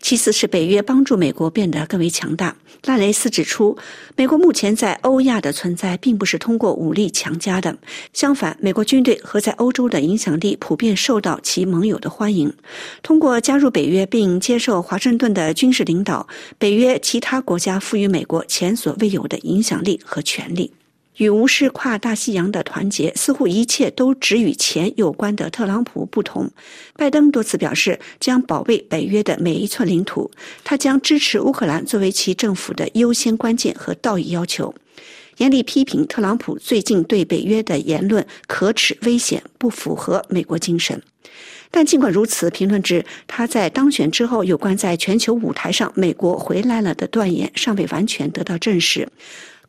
[0.00, 2.56] 其次是北约帮助美国变得更为强大。
[2.84, 3.76] 拉雷斯指出，
[4.16, 7.76] 美国目前在欧亚的存在并不是通过武力强加的，
[8.14, 12.52] 相反，美国军队和在欧洲的影响力普遍受到其盟友的欢迎。
[13.02, 16.26] 通过加入北约并接受华盛顿的军事领导，
[16.58, 20.72] 北约其他国家赋予美国前所未有的影响力和权力。
[21.20, 26.50] 与无视跨大西洋的团结，似乎一切都只与钱有关的特朗普不同，
[26.96, 30.30] 拜登多次表示将保卫北约的每一寸领土，
[30.64, 34.74] 他将支持乌克兰作为其政府的优先关键和道义要求，
[35.36, 41.02] 严厉批评特朗普最近对北约的言论可耻、危险，不符合美国精神。
[41.70, 49.06] 但尽管如此，评论指他在当选之后有关在全球舞台上美国回来了的断言尚未完全得到证实。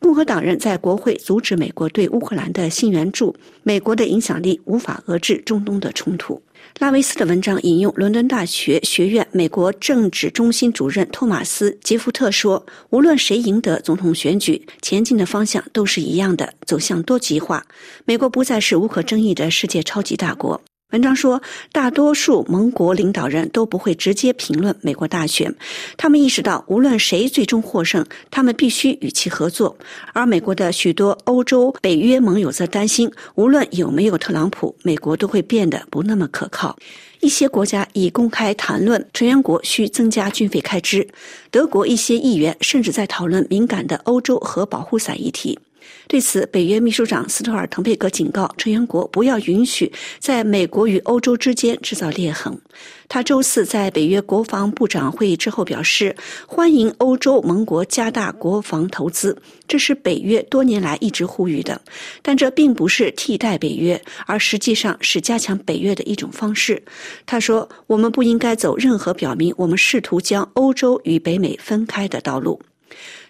[0.02, 6.42] 共和党人在国会阻止美国对乌克兰的新援助，美国的影响力无法遏制中东的冲突。
[6.80, 17.64] 拉维斯的文章引用伦敦大学学院美国政治中心主任托马斯·杰夫特说：“无论谁赢得总统选举，前进的方向都是一样的，走向多极化。
[18.04, 20.60] 美国不再是无可争议的世界超级大国。”
[20.92, 21.40] 文章说，
[21.72, 25.54] 大多数盟国领导人都不会直接评论美国大选，
[25.96, 29.74] 他们意识到，无论谁最终获胜，他们必须与其合作。
[30.12, 36.76] 而美国的许多欧洲北约盟友则担心，无论有没有特朗普，美国都会变得不那么可靠。
[37.20, 41.08] 一些国家已公开谈论成员国需增加军费开支，
[41.50, 45.58] 德国一些议员甚至在讨论敏感的欧洲核保护伞议题。
[46.08, 52.60] 对此，北约秘书长斯托尔滕贝格警告成员国不要允许在美国与欧洲之间制造裂痕。
[53.08, 56.14] 他周四在北约国防部长会议之后表示，
[56.46, 59.36] 欢迎欧洲盟国加大国防投资，
[59.68, 61.80] 这是北约多年来一直呼吁的。
[62.20, 66.82] 但这并不是替代北约，而实际上是加强北约的一种方式。
[67.26, 72.60] 他说：“我们不应该走任何表明我们试图将欧洲与北美分开的道路。”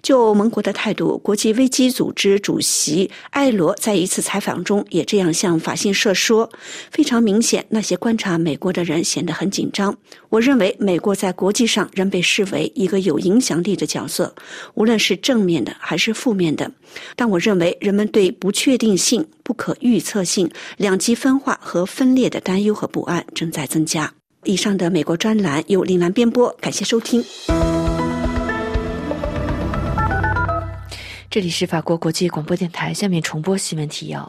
[0.02, 6.50] 就盟国的态度，国际危机组织主席埃罗在一次采访中也这样向法新社说
[6.90, 9.96] ：“非常明显，那些观察美国的人显得很紧张。
[10.28, 14.34] 我认为美国在国际上仍被视为一个有影响力的角色，
[14.74, 16.68] 无论是正面的还是负面的。
[17.14, 24.12] 但我认为人们对不确定性、不可预测性、两极分化和分裂的担忧和不安正在增加。”
[24.44, 27.24] 以上的美国专栏由林兰编播，感谢收听。
[31.32, 34.22] 这里是法国国际广播电台，下面重播新闻提要。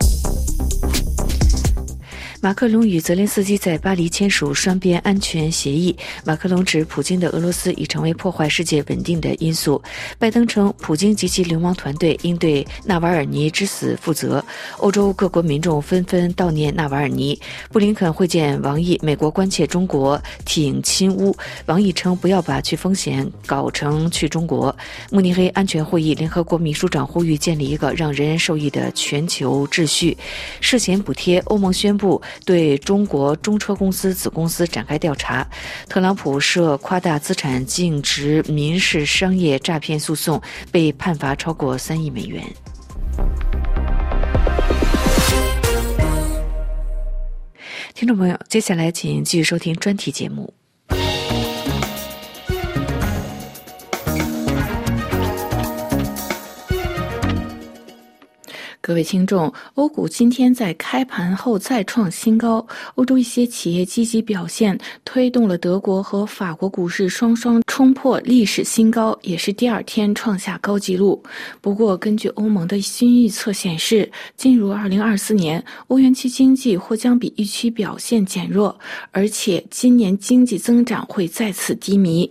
[2.43, 5.95] 马克龙与泽连斯基在巴黎签署双边安全协议。
[6.25, 9.81] 马克龙指普京的俄罗斯已成为破坏世界稳定的因素。
[10.19, 14.43] 拜登称，普京及其流氓团队应对纳瓦尔尼之死负责。
[14.79, 17.39] 欧洲各国民众纷纷悼念纳瓦尔尼。
[17.71, 21.33] 布林肯会见王毅，美国关切中国挺亲乌。
[21.67, 24.75] 王毅称，不要把去风险搞成去中国。
[25.09, 30.17] 慕尼黑安全会议，联合国秘书长呼吁建立一个让人人受益的全球秩序。
[30.59, 32.21] 涉嫌补贴，欧盟宣布。
[32.45, 35.47] 对中国中车公司子公司展开调查，
[35.87, 40.41] 特朗普涉夸大资产净值民事商业诈骗诉讼
[40.71, 42.43] 被判罚超过三亿美元。
[47.93, 50.53] 听众朋友，接下来请继续收听专题节目。
[58.85, 62.67] 各位听众，欧股今天在开盘后再创新高。
[62.95, 71.23] 欧洲一些企业积极表现，推动了德国和法国股市双双冲破历史新高，也是第二天创下高纪录。
[71.61, 78.77] 不过，根据欧盟的新预测显示，进入2024年，欧元区经济或将比预期表现减弱，
[79.11, 82.29] 而且今年经济增长会再次低迷。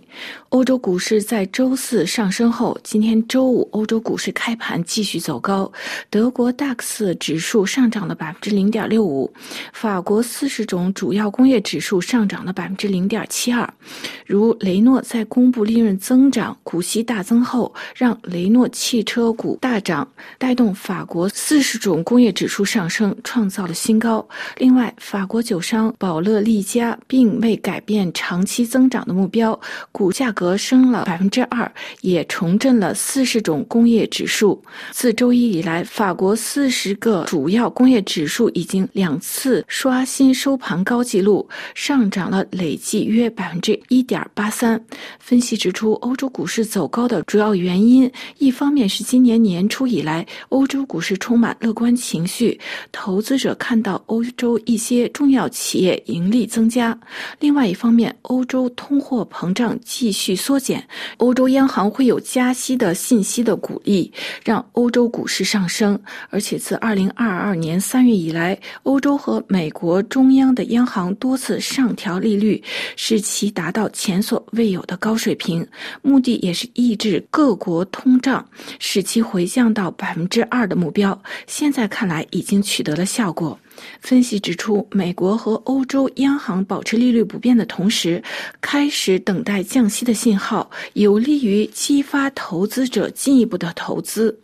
[0.49, 5.71] 欧洲股市在周四上升后，今天周五欧洲股市开盘继续走高。
[6.11, 9.31] 德国 DAX 指数上涨了百分之零点六五，
[9.71, 13.73] 法国四十种主要工业指数上涨了百分之零点七二。
[14.25, 20.05] 如雷诺在公布利润增长、股息大增后，让雷诺汽车股大涨，
[20.37, 24.27] 带动法国四十种工业指数上升，创造了新高。
[24.57, 29.57] 另外，法国酒商宝乐利加并未改变长期增长的目标，
[29.93, 30.33] 股价。
[30.33, 31.71] 格升了百分之二，
[32.01, 34.59] 也重振了四十种工业指数。
[34.89, 44.79] 自周一以来，法国四十个主要工业指数已经两次刷新收盘高纪录，上涨了累计约百分之一点八三。
[45.19, 52.59] 分析指出，欧洲股市走高的主要原因，一方面是今年年初以来欧洲股市充满乐观情绪，
[52.91, 56.93] 投资者看到欧洲一些重要企业盈利增加；
[57.39, 60.85] 另外一方面，欧洲通货膨胀继续缩减，
[61.17, 64.11] 欧洲央行会有加息的信息的鼓励，
[64.43, 65.99] 让欧洲股市上升。
[66.29, 72.61] 而且自二零二二年三月以来，欧洲和美国中央的央行多次上调利率，
[72.95, 75.65] 使其达到前所未有的高水平，
[76.01, 78.45] 目的也是抑制各国通胀，
[78.79, 81.21] 使其回降到百分之二的目标。
[81.47, 83.59] 现在看来，已经取得了效果。
[84.03, 88.21] 分析指出，美国和欧洲央行保持利率不变的同时，
[88.59, 94.37] 开始等待降息的信号，有利于激发投资者进一步的投资。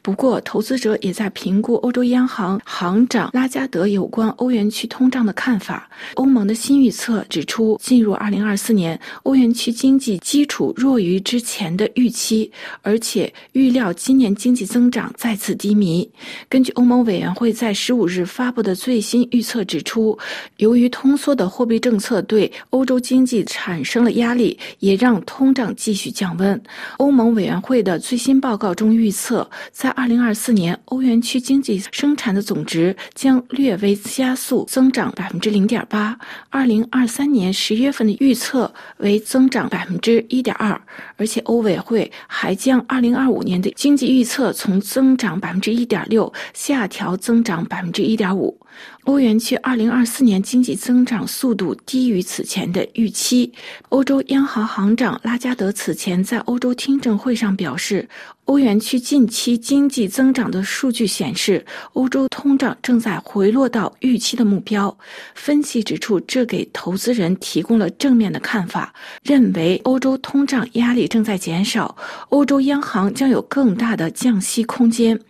[0.00, 5.90] 不过，投资者也在评估欧洲央行行长拉加德有关欧元区通胀的看法。
[6.14, 12.50] 欧盟的新预测指出，进入2024年，欧元区经济基础弱于之前的预期，
[12.82, 16.08] 而且预料今年经济增长再次低迷。
[16.48, 18.70] 根据欧盟委员会在15日发布的。
[18.80, 20.18] 最新预测指出，
[20.58, 26.60] 由于通缩的货币政策对欧洲经济产生了压力，也让通胀继续降温。
[26.98, 36.18] 欧盟委员会的最新报告中预测，在2024年，欧元区经济生产的总值将略微加速增长百分之零点八。
[36.50, 40.80] 2023年十月份的预测为增长百分之一点二，
[41.20, 48.58] 而且欧委会还将二零二五年的经济预测从增长百分之一点六下调增长百分之一点五。
[49.04, 53.50] 欧元区2024年经济增长速度低于此前的预期。
[53.88, 58.08] 欧洲央行行长拉加德此前在欧洲听证会上表示。
[58.46, 64.98] 欧元区近期经济增长的数据显示，欧洲通胀正在回落到预期的目标。
[65.36, 68.92] 分析指出，这给投资人提供了正面的看法，
[69.22, 71.96] 认为欧洲通胀压力正在减少，
[72.30, 75.20] 欧洲央行将有更大的降息空间。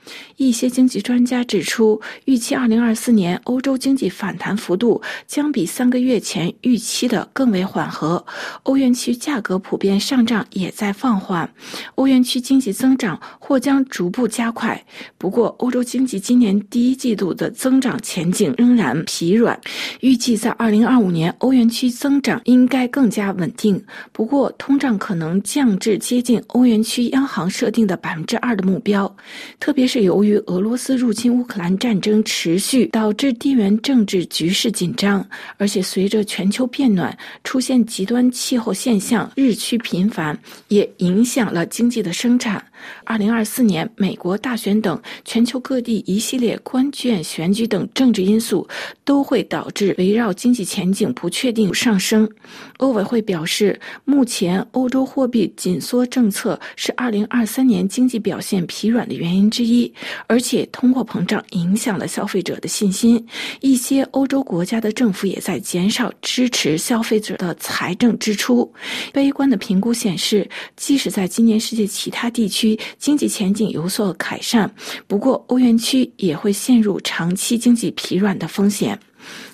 [0.46, 8.24] 一些经济专家指出，预期2024年欧洲经济反弹幅度将比三个月前预期的更为缓和。
[8.62, 11.52] 欧元区价格普遍上涨也在放缓，
[11.96, 13.20] 欧元区经济增长。
[13.38, 14.80] 或将逐步加快。
[15.18, 19.58] 不过，欧洲经济今年第一季度的增长前景仍然疲软。
[20.00, 23.82] 预计在2025年，欧元区增长应该更加稳定。
[24.12, 29.12] 不过，通胀可能降至接近欧元区央行设定的百分之二的目标。
[29.58, 35.26] 特别是由于俄罗斯入侵乌克兰战争持续，导致地缘政治局势紧张，
[35.56, 42.64] 而且随着全球变暖，出现极端气候现象日趋频繁，也影响了经济的生产。
[43.04, 48.66] 二零二四年美国大选等全球各地一系列关键选举等政治因素，
[49.04, 52.28] 都会导致围绕经济前景不确定上升。
[52.78, 59.92] 欧委会表示，目前欧洲货币紧缩政策是二零二三年经济表现疲软的原因之一，
[60.26, 63.24] 而且通货膨胀影响了消费者的信心。
[63.60, 68.70] 一些欧洲国家的政府也在减少支持消费者的财政支出。
[69.12, 74.70] 悲观的评估显示，即使在今年世界其他地区，经济前景有所改善，
[75.06, 78.98] 不过欧元区也会陷入长期经济疲软的风险。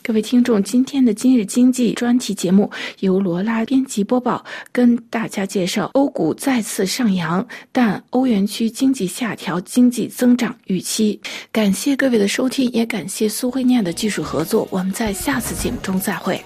[0.00, 11.20] 各位听众，今天的今日经济专题节目由罗拉编辑播报，跟大家介绍欧股再次上扬，但欧元区经济下调经济增长预期。
[11.50, 14.68] 感谢各位的收听，也感谢苏慧念的技术合作。
[14.70, 16.40] 我们在下次节目中再会。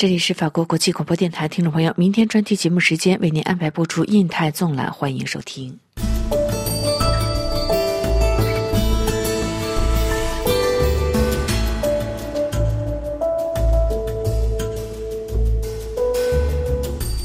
[0.00, 5.78] 这里是法国国际广播电台，听众朋友，明天专题节目时间为您安排播出印太纵览，欢迎收听。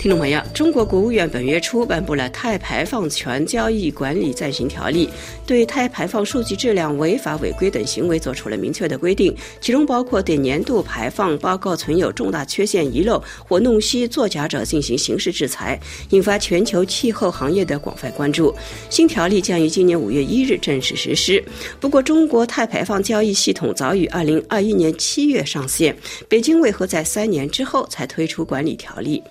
[0.06, 5.08] 听众朋友，中国国务院本月初颁布了《碳排放权交易管理暂行条例》，
[5.48, 15.80] 对碳排放数据质量违法违规等行为作出了明确的规定，其中包括对年度排放报告存有重大缺陷、遗漏或弄虚作假者进行刑事制裁，
[16.12, 18.54] 引发全球气候行业的广泛关注。
[18.92, 21.44] 新条例将于今年五月一日正式实施。
[21.80, 25.98] 不过，中国碳排放交易系统早于二零二一年七月上线，
[26.30, 29.24] 北京为何在三年之后才推出管理条例？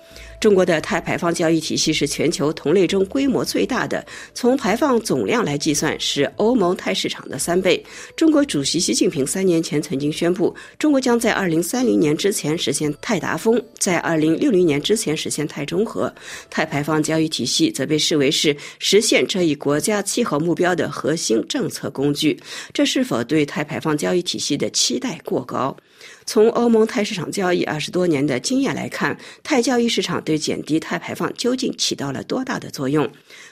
[0.45, 7.83] 中国的碳排放交易体系是全球同类中规模最大的，从排放总量来计算是欧盟碳市场的三倍。
[8.15, 16.13] 中国主席习近平三年前曾经宣布，中国将在二零三零年之前实现碳达峰，在二零六零年之前实现碳中和。
[16.47, 22.39] 碳排放交易体系则被视为是实现这一国家气候目标的核心政策工具。
[22.71, 25.75] 这是否对碳排放交易体系的期待过高？
[26.25, 33.09] 从欧盟碳市场交易二十多年的经验来看，碳交易市场对减低碳排放究竟起到了多大的作用？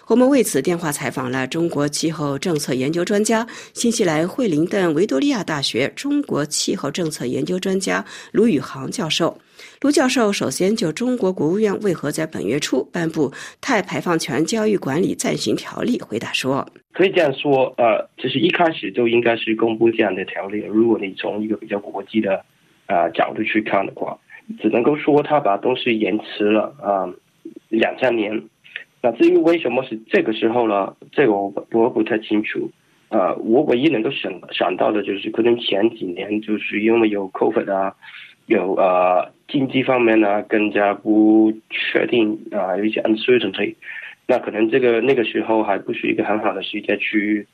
[0.07, 9.37] 我们为此电话采访了中国气候政策研究专家、新西兰惠灵顿维多利亚大学中国气候政策研究专家卢宇航教授。
[9.79, 13.29] 卢教授首先就中国国务院为何在本月初颁布
[13.61, 20.59] 《碳排放权交易管理暂行条例》回答说：“可以这样说，呃，就是一开始就应该是公布这样的条例。
[20.59, 22.45] 如果你从一个比较国际的
[22.85, 24.17] 啊角度去看的话，
[24.61, 27.11] 只能够说他把东西延迟了啊
[27.69, 28.41] 两三年。
[29.01, 30.95] 那至于为什么是这个时候呢？
[31.11, 32.69] 这个我我不太清楚。
[33.09, 37.93] 啊，我唯一能够想想到的就是可能前几年就是因为有 COVID 啊。”
[38.47, 43.73] 有呃经济方面呢更加不确定啊，有一些 uncertainty，
[44.25, 47.45] 那可能这个那个时候还不是一个很好的时间去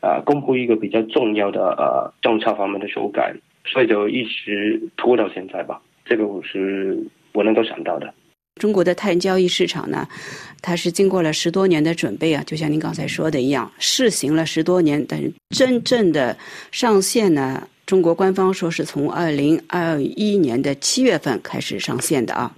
[0.00, 3.34] 啊公布一个比较重要的呃政策方面的修改，
[3.66, 5.80] 所以就一直拖到现在吧。
[6.04, 6.98] 这个我是
[7.32, 8.12] 我能够想到的。
[8.60, 10.06] 中国的碳交易市场呢，
[10.60, 16.36] 它是经过了十多年的准备啊，就像您刚才说的一样，试行了十多年，但是真正的
[16.70, 17.66] 上线呢。
[17.84, 22.50] 中国官方说是从二零二一年的七月份开始上线的啊，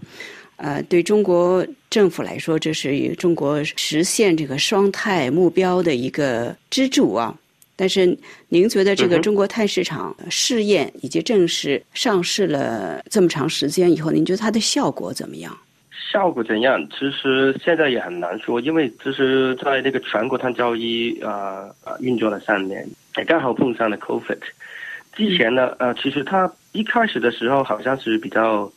[0.56, 7.34] 呃，对中国政府来说，这是中国实现这个双碳目标的一个支柱啊。
[7.76, 8.16] 但是，
[8.48, 15.56] 您觉得这个中国碳市场试验以及正式上市了这么长时间以后，您觉得它的效果怎么样？
[16.12, 16.80] 效果怎样？
[16.90, 22.86] 其实现在也很难说，因为其实在那个全国碳交易啊啊运作了三年，
[23.16, 24.38] 也刚好碰上了 COVID。
[25.16, 28.70] 之前呢，呃，其实它一开始的时候好像是比较，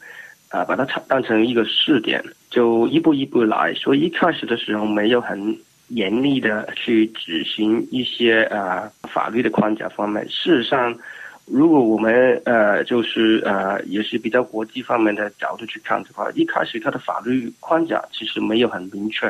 [0.50, 5.58] 啊，把它当成一个试点，就一步一步来，所以一开始的时候没有很
[5.90, 10.24] 严厉的去执行一些啊法律的框架方面。
[10.30, 10.98] 事实上，
[11.46, 19.28] 如果我们呃就是呃也是比较国际方面的角度去看的话，一开始它的法律框架其实没有很明确。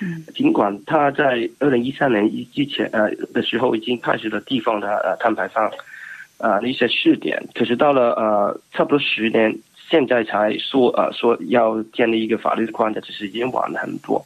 [0.00, 5.68] 嗯，尽管它在二零一三年一之前呃的时候已经开始了地方的呃碳排放。
[6.36, 9.56] 啊，一些试点，可是到了呃，差不多十年，
[9.94, 14.20] 现在才说呃说要建立一个法律的框架，其实已经晚了很多。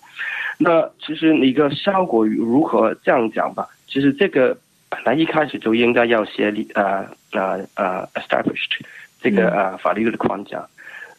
[0.57, 3.69] 那其实一个效果如何这样讲吧？
[3.87, 4.57] 其实这个
[4.89, 8.81] 本来一开始就应该要写立呃呃呃 established
[9.21, 10.67] 这个呃法律的框架。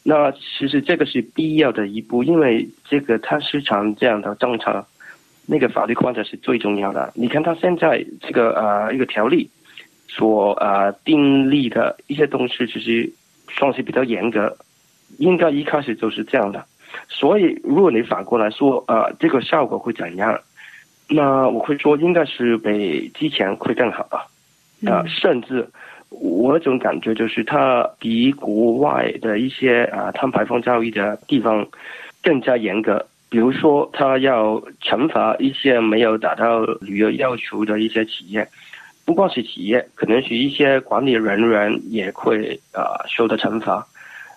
[0.01, 4.83] 那其实这个是必要的一步，因为这个它市场这样的政策，
[5.45, 7.13] 那个法律框架是最重要的。
[7.13, 9.47] 你看它现在这个呃一个条例。
[10.11, 13.07] 所呃订立的一些东西，其实
[13.49, 14.55] 算是比较严格，
[15.17, 16.63] 应该一开始就是这样的。
[17.07, 20.39] 所以，如果你反过来说，呃，这个效果会怎样？
[21.07, 24.21] 那我会说，应该是比之前会更好啊。
[24.87, 25.67] 啊，甚至
[26.09, 31.67] 我这种感觉就是，它比国外的一些啊碳排放交易的地方
[32.23, 33.05] 更加严格。
[33.29, 38.47] 比如说，它要惩罚一些没有达到旅游要求的一些企业。
[39.05, 43.85] 不光是企业，可能是一些管理人员也会啊受到惩罚，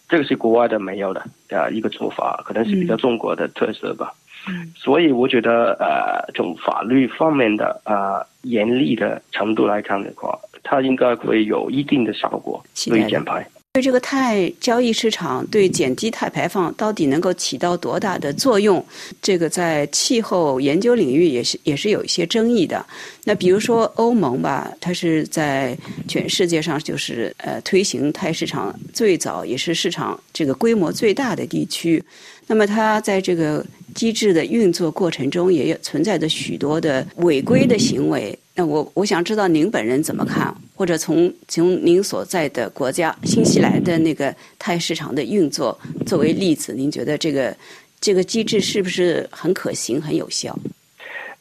[0.08, 4.12] 这个是国外的没有的啊一个做法，可能是比较中国的特色吧。
[4.48, 13.46] 嗯，所以我觉得呃从法律方面的啊严厉的程度来看的话，它应该会有一定的效果，对减排。
[13.75, 18.85] 对这个碳交易市场对减低碳排放到底能够起到多大的作用？
[19.23, 22.85] 这个在气候研究领域也是也是有一些争议的。
[23.25, 25.75] 那比如说欧盟吧，它是在
[26.07, 32.05] 全世界上就是呃推行碳市场最早也是市场这个规模最大的地区。
[32.47, 33.64] 那么它在这个
[33.95, 38.36] 机制的运作过程中，也有存在着许多的违规的行为。
[38.55, 47.57] 那我我想知道您本人怎么看，或者从从您所在的国家新西兰的那个碳市场的运作作为例子，您觉得这个
[48.01, 50.55] 这个机制是不是很可行、很有效？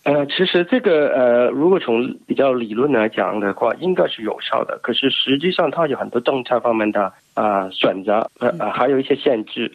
[0.04, 4.80] 呃，其实这个呃，如果从比较理论来讲的话，应该是有效的。
[4.82, 9.72] 可是实际上，它有很多政策方面的啊选择，呃，还有一些限制，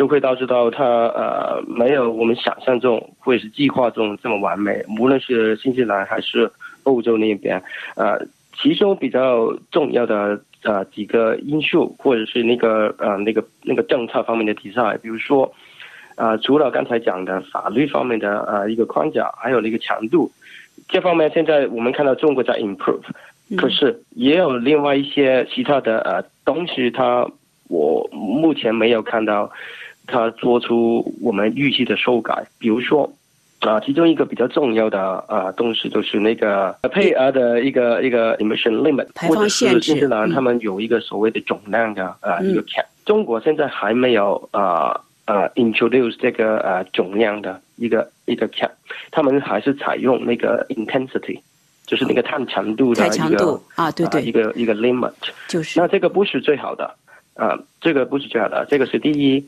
[0.00, 4.82] 就会导致到它呃没有我们想象中或者是计划中这么完美。
[4.98, 6.50] 无论是新西兰还是
[6.84, 7.62] 欧洲那边，
[7.96, 8.18] 呃，
[8.58, 15.52] 其中比较重要的呃几个因素，或者是那个呃那个那个政策方面的题材，比如说，
[16.14, 20.32] 啊，除了刚才讲的法律方面的呃一个框架，还有那个强度，
[20.88, 23.02] 这方面现在我们看到中国在 improve，
[23.58, 27.28] 可是也有另外一些其他的呃东西，它
[27.68, 29.48] 我目前没有看到
[30.10, 33.10] 它做出我们预期的修改，比如说。
[33.60, 42.86] 啊，其中一个比较重要的啊东西就是那个配额的一个一个 emission limit，或者是新西兰他们有一个所谓的总量的啊一个 cap。
[43.04, 48.70] 中国现在还没有啊啊 introduce 这个呃总量的一个一个 cap，
[49.10, 51.38] 他们还是采用那个 intensity，
[51.84, 55.12] 就是那个碳强度的一个啊对对一个一个 limit，
[55.48, 56.94] 就是那这个不是最好的
[57.34, 59.44] 啊，这个不是最好的，这个是第一。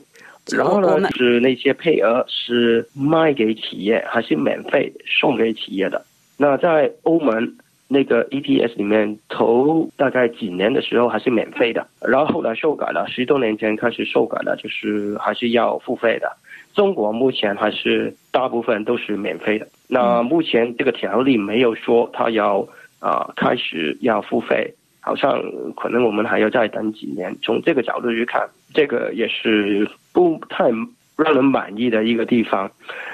[0.51, 6.03] 然后呢，是那些配额是卖给企业还是免费送给企业的？
[6.37, 7.55] 那在欧盟
[7.87, 16.29] 那个 ETS 里面，头大概几年的时候还是免费的，然后后来修改了，十多年前开始修改了，就是还是要付费的。
[16.73, 19.67] 中国目前还是大部分都是免费的。
[19.87, 22.67] 那目前这个条例没有说他要
[22.99, 24.73] 啊开始要付费，
[25.03, 25.39] 好像
[25.75, 27.35] 可能我们还要再等几年。
[27.43, 29.87] 从这个角度去看，这个也是。
[30.13, 30.69] 不太
[31.17, 32.69] 让人满意的一个地方，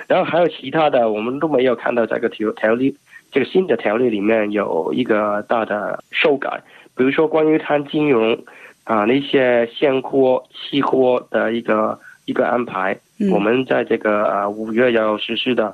[0.06, 2.94] 然后还有其他的，我们都没有看到这个条条例，
[3.32, 6.62] 这个新的条例里面有一个大的修改，
[6.98, 8.38] 比如说关于它金融
[8.84, 13.00] 啊那些现货、期货的一个一个安排，
[13.32, 15.74] 我们在这个呃五月要实施的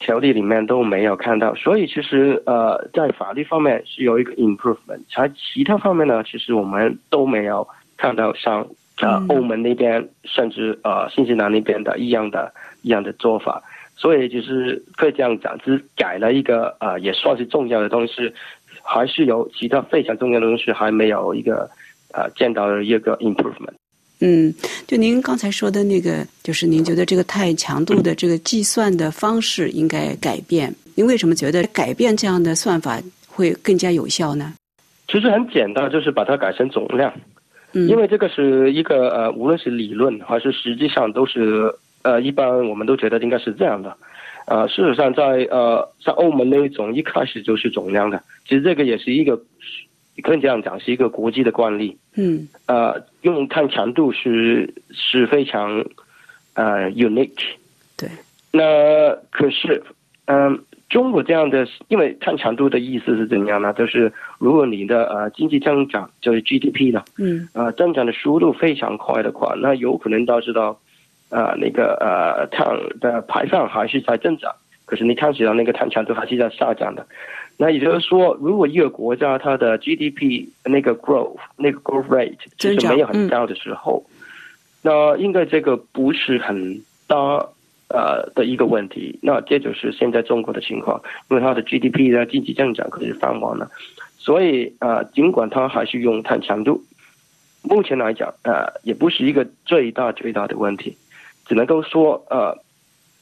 [0.00, 8.66] 条例里面都没有看到，所以其实呃在法律方面是有一个 improvement，而其他方面呢，其实我们都没有看到像。
[9.02, 13.62] 呃，欧盟那边甚至呃，新西兰那边的一样的一样的做法，
[13.96, 18.30] 所以就是可以这样讲，只改了一个呃，也算是重要的东西，
[18.82, 21.66] 还是有其他非常重要的东西还没有一个
[22.12, 23.79] 呃见到的一个 improvement。
[24.20, 24.52] 嗯，
[24.86, 34.54] 就您刚才说的那个，就是您觉得这个太强度的这个计算的方式应该改变，您为什么觉得改变这样的算法会更加有效呢？
[35.08, 37.12] 其实很简单，就是把它改成总量。
[37.72, 43.96] 嗯因为这个是一个呃，无论是理论还是实际上都是呃，一般我们都觉得应该是这样的。
[44.46, 49.36] 呃，事实上在呃，在欧盟那一种一开始就是总量的，其实这个也是一个，
[50.22, 51.96] 可以这样讲是一个国际的惯例。
[52.16, 52.48] 嗯。
[52.66, 55.84] 呃，用碳强度是是非常
[56.54, 57.54] 呃 unique。
[57.96, 58.08] 对。
[58.52, 59.82] 那可是
[60.26, 60.62] 嗯。
[60.90, 63.72] 中国这样的，因为碳强度的意思是怎样呢？
[63.74, 70.76] 就是如果你的呃经济增长就是 GDP 的，嗯，呃增长的速度非常快的话，那有可能导致到，
[71.28, 72.66] 呃那个呃碳
[73.00, 74.52] 的排放还是在增长，
[74.84, 77.06] 可是你看起来那个碳强度还是在下降的。
[77.60, 84.02] 那也就是说，如果一个国家它的 GDP 那个 growth 那个 growth rate 就是没有很高的时候，
[84.80, 87.46] 那应该这个不是很大。
[87.92, 93.68] 呃的一个问题，那这就是现在中国的情况，因为它的 GDP 的经济增长可是放缓了，
[94.16, 96.80] 所以呃，尽管它还是用碳强度，
[97.62, 100.96] 目前来讲呃，也不是一个最大最大的问题，
[101.46, 102.56] 只能够说呃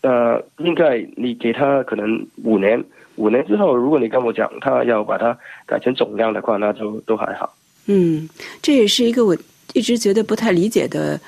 [0.02, 2.84] 呃，应该你给他可能五年，
[3.18, 7.54] 五年之后，如果你跟我讲他要把它改成总量的话，那就都还好。
[7.86, 8.28] 嗯，
[8.62, 9.36] 这也是一个我
[9.74, 11.20] 一直觉得不太理解的。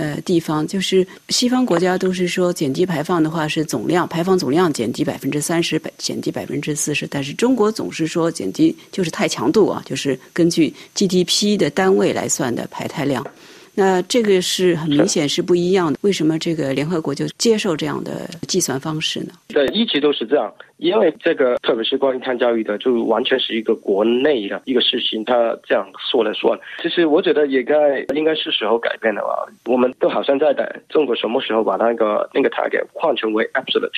[0.00, 13.26] 呃，地方就是西方国家都是说减低排放的话是总量排放总量减低百分之三十，百减低百分之四十，但是中国总是说减低就是太强度啊，就是根据 GDP 的单位来算的排碳量。
[13.74, 15.98] 那这个是很明显是不一样的。
[16.02, 19.32] 为什么这个联合国就接受这样的计算方式呢？
[19.48, 20.52] 对，一直都是这样。
[20.78, 26.58] 因为这个，特别是关于碳交易的，就完全是一个国内的一个事情，他这样说了算。
[26.80, 29.46] 其实我觉得也该应该是时候改变了吧。
[29.66, 33.90] 我们都好像在等中国什么时候把那个那个 target 换成为 absolute。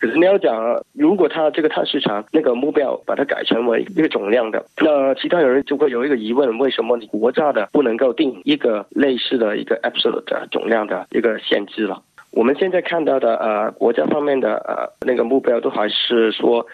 [0.00, 12.00] 可是你要讲，如果他这个碳市场那个目标把它改成为一个总量的，那其他人就会有一个疑问：为什么你国家的不能够定一个类似的一个 absolute 总量的一个限制了？
[12.30, 16.64] 我们现在看到的呃，国家方面的呃那个目标都还是说，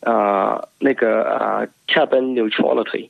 [0.00, 3.08] 啊那个啊 carbon neutrality，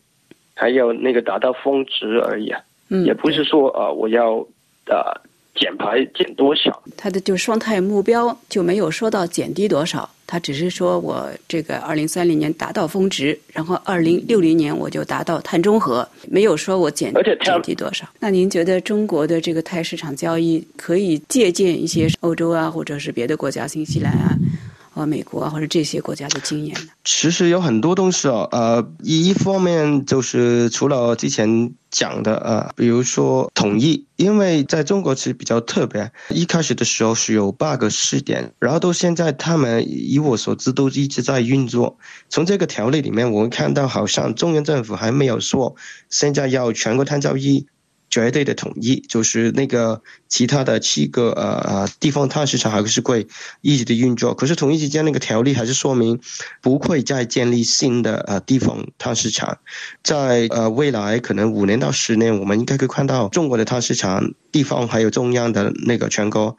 [0.54, 2.60] 还有那个达到峰值而已啊，
[3.04, 4.36] 也不是说呃我要
[4.86, 5.12] 呃
[5.58, 6.82] 减排减多少。
[6.96, 10.08] 它的就双碳目标就没有说到减低多少。
[10.30, 18.06] 它只是说我这个二零三零年达到峰值，然后二零六零年我就达到碳中和，没有说我减减低多少。
[18.20, 24.36] 那您觉得中国的这个碳市场交易可以借鉴一些欧洲啊，或者是别的国家，新西兰啊、
[24.98, 26.90] 和美国或者这些国家的经验呢？
[27.04, 41.96] 其实有很多东西哦，呃，一方面就是除了之前讲的呃，比如说统一，因为在中国其实比较特别，一开始的时候是有八个试点，然后到现在他们以我所知都一直在运作。
[42.28, 45.76] 从这个条例里面，我们看到好像中央政府还没有说
[46.10, 47.66] 现在要全国摊交易。
[48.10, 53.26] 绝对的统一，就是那个其他的七个呃呃地方碳市场还是会
[53.60, 54.34] 一直的运作。
[54.34, 56.20] 可是统一之间那个条例还是说明
[56.60, 59.58] 不会再建立新的呃地方碳市场，
[60.02, 66.56] 在呃未来可能五年到十年，我们应该可以看到中国的碳市场地方还有中央的那个全国。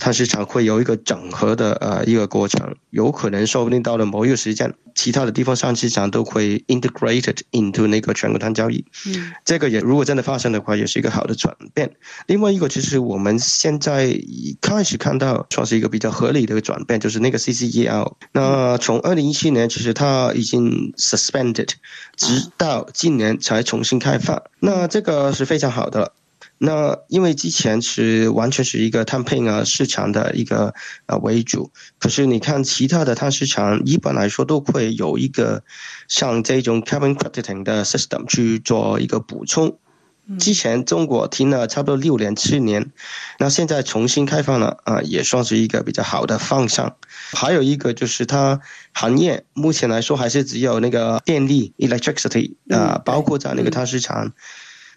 [0.00, 8.84] 它市场会有一个整合的呃一个过程，有可能说不定到了某一个时间，其他的地方上市场都会 integrated into 那个全国碳交易。
[9.06, 11.94] 嗯，这个也如果真的发生的话，也是一个好的转变。
[12.26, 14.18] 另外一个就是我们现在
[14.60, 18.14] 开始看到算是一个比较合理的一个转变，就是那个 CCEL。
[18.32, 21.68] 那从二零一七年其实它已经 suspended，
[22.16, 24.42] 直到今年才重新开放。
[24.58, 26.12] 那这个是非常好的。
[26.58, 30.72] 那因为之前是完全是一个碳配额市场的一个
[31.06, 35.64] 呃为主，可是你看其他的碳市场一般来说都会有一个
[36.08, 39.78] 像这种 carbon crediting 的 system 去做一个补充。
[40.38, 42.92] 之前中国停了差不多六年七年，
[43.38, 46.96] 那现在重新开放了啊，也算是一个比较好的方向。
[47.32, 48.60] 还有一个就是它
[48.92, 54.32] 行业目前来说还是只有那个电力 electricity 啊，包括在那个碳市场。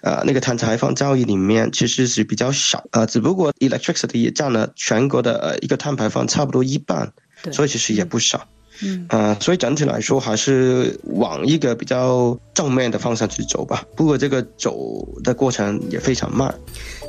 [0.01, 7.11] 呃，那个碳排放交易里面其实是比较少，呃，只不过 electricity 也占了全国的呃一个碳排放差不多一半，
[7.51, 8.47] 所以其实也不少。
[8.83, 13.83] 嗯，呃，所以整体来说还是往一个比较正面的方向去走吧。
[13.95, 16.53] 不过这个走的过程也非常慢。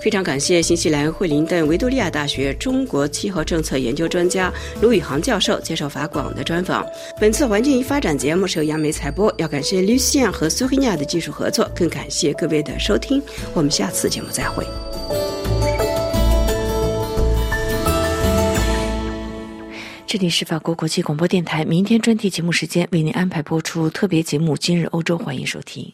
[0.01, 6.87] 非常感谢新西兰惠灵顿维多利亚大学中国气候政策研究专家卢宇航教授接受法广的专访。
[7.21, 13.21] 本次环境与发展节目是由杨梅采播，要感谢 Lucian 和苏黑亚的技术合作，更感谢各位的收听。
[13.55, 14.88] 我们下次节目再会。
[20.09, 25.93] 这里是法国国际广播电台，明天专题节目时间为您安排播出特别节目《今日欧洲》，欢迎收听。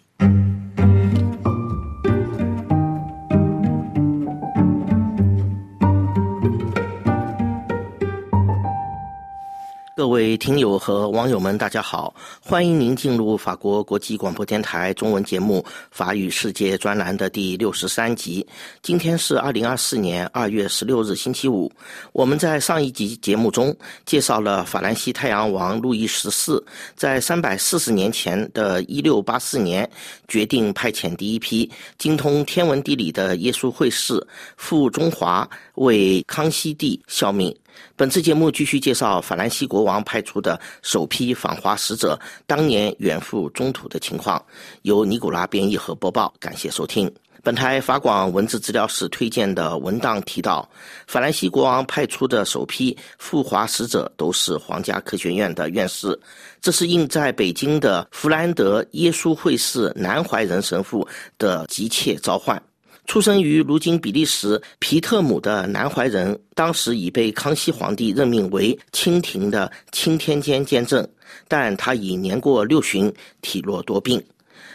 [10.05, 12.15] 各位听友和网友们，大家好！
[12.39, 18.47] 欢迎您进入法国国际广播电台中文节目《法语世界》专栏的第六十三集。
[18.83, 21.73] 今天是二零二四年二月十六日，星期五。
[22.13, 23.75] 我们在上一集节目中
[24.05, 26.63] 介绍了法兰西太阳王路易十四
[26.95, 29.91] 在三百四十年前的一六八四年
[30.29, 34.23] 决定派遣第一批精通天文地理的耶稣会士
[34.59, 37.57] 赴中华为康熙帝效命。
[37.97, 44.45] 本次节目继续介绍法兰西国王派出的首批访华使者当年远赴中土的情况，
[44.83, 46.33] 由尼古拉编译和播报。
[46.41, 47.13] 感谢收听。
[47.43, 50.67] 本台法广文字资料室推荐的文档提到，
[51.07, 56.19] 法兰西国王派出的首批赴华使者都是皇家科学院的院士，
[56.63, 61.07] 这是应在北京的弗兰德耶稣会士南怀仁神父
[61.37, 62.61] 的急切召唤。
[63.07, 71.07] 出生于如今比利时皮特姆的南怀仁，当时已被康熙皇帝任命为清廷的钦天监监正，
[71.47, 74.23] 但他已年过六旬，体弱多病。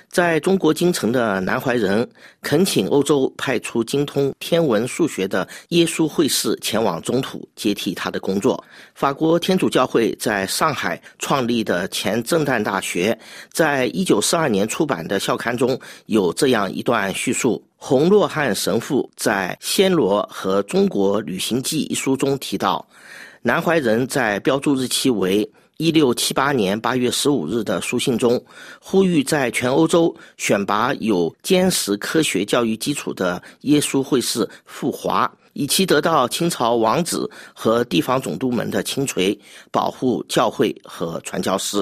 [0.10, 2.08] 在中国京城的南怀仁
[2.42, 8.62] 恳请欧洲派出精通天文数学的耶稣会士前往中土接替他的工作。
[8.96, 13.18] 法国天主教会在上海创立的前正旦大学，
[13.52, 17.64] 在一九四二年出版的校刊中有这样一段叙述。
[17.78, 22.86] 洪若汉神父在《暹罗和中国旅行记》一书中提到，
[23.42, 25.50] 南怀仁在标注日期为
[25.82, 28.44] 一六七八年八月十五日的书信中，
[28.82, 39.40] 呼吁在全欧洲选拔有坚实科学教育基础的耶稣会士赴华，以期得到清朝王子和地方总督们的青垂，
[39.72, 41.78] 保护教会和传教士。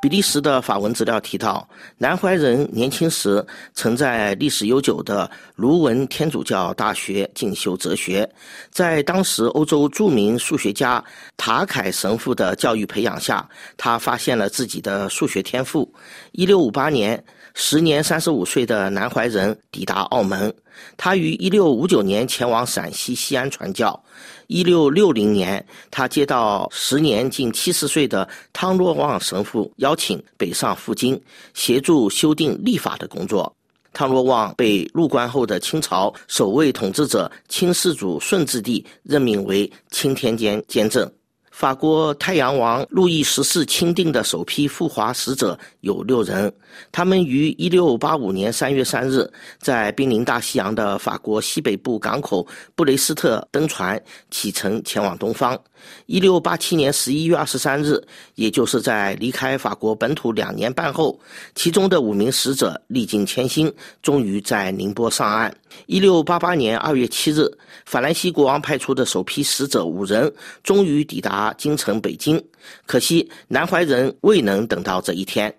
[0.00, 3.44] 比利时的法文资料提到，南怀仁年轻时
[3.74, 8.28] 曾在历史悠久的卢文天主教大学进修哲学，
[8.70, 11.02] 在当时欧洲著名数学家
[11.36, 15.92] 塔凯神父的教育培养下，他发现了自己的数学天赋。
[16.30, 17.22] 一六五八年，
[17.54, 20.54] 时年三十五岁的南怀仁抵达澳门，
[20.96, 24.00] 他于一六五九年前往陕西西安传教。
[24.48, 31.20] 一六六零年，他接到时年近七十岁的汤若望神父邀请，北上赴京
[31.52, 33.54] 协助修订立法的工作。
[33.92, 41.10] 汤若望被入关后的清朝首位统治者清世祖顺治帝任命为钦天监监正。
[41.58, 46.52] 法国太阳王路易十四钦定的首批赴华使者有六人，
[46.92, 49.28] 他们于1685年3月3日
[49.58, 52.46] 在濒临大西洋的法国西北部港口
[52.76, 54.00] 布雷斯特登船
[54.30, 55.58] 启程前往东方。
[56.06, 58.04] 1687年11月23日，
[58.36, 61.18] 也就是在离开法国本土两年半后，
[61.56, 65.52] 其中的五名使者历尽艰辛，终于在宁波上岸。
[65.86, 71.54] 1688年2月7日，法兰西国王派出的首批使者五人终于抵达。
[71.56, 72.42] 京城北京，
[72.86, 75.54] 可惜南怀仁未能等到这一天。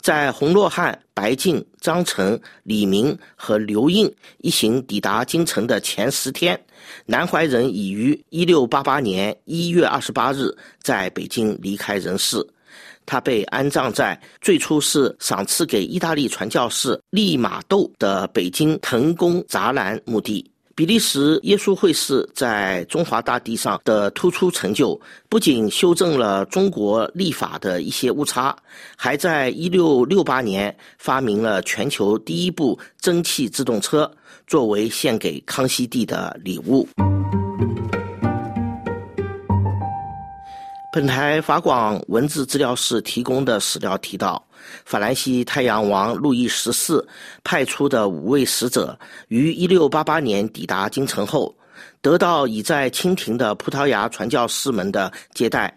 [0.00, 6.58] 在洪若汉、白敬、张成、李明和刘应一行抵达京城的前十天，
[7.06, 12.46] 南怀仁已于一六八八年一月二十八日在北京离开人世。
[13.06, 20.50] 他被安葬在最初是赏赐给意大利传教士利玛窦的北京腾宫栅栏墓地。
[20.76, 28.56] 比利时耶稣会士在中华大地上的突出成就，不仅修正了中国历法的一些误差，
[28.96, 34.10] 还在1668年发明了全球第一部蒸汽自动车，
[34.48, 36.88] 作为献给康熙帝的礼物。
[40.94, 44.40] 本台法广文字资料室提供的史料提到。
[44.84, 47.04] 法兰西太阳王路易十四
[47.42, 51.52] 派出的五位使者于1688年抵达京城后，
[52.00, 55.76] 得到已在清廷的葡萄牙传教士们的接待。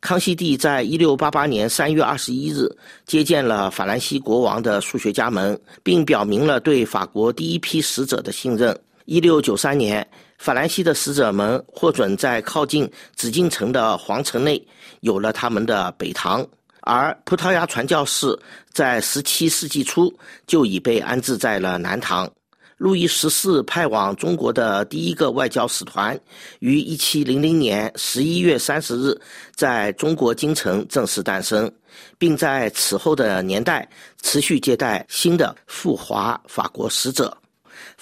[0.00, 8.78] 康熙帝在1688年3月21日接见了法兰西国王的数学家们，并表明了对法国第一批使者的信任。
[9.06, 10.06] 1693年，
[10.42, 14.60] 法兰西的使者们获准在靠近紫禁城的皇城内
[15.02, 16.44] 有了他们的北堂。
[16.80, 18.36] 而葡萄牙传教士
[18.72, 20.12] 在17世纪初
[20.44, 22.28] 就已被安置在了南唐。
[22.76, 26.18] 路易十四派往中国的第一个外交使团，
[26.58, 29.20] 于1700年11月30日
[29.54, 31.72] 在中国京城正式诞生，
[32.18, 33.88] 并在此后的年代
[34.20, 37.32] 持续接待新的赴华法国使者。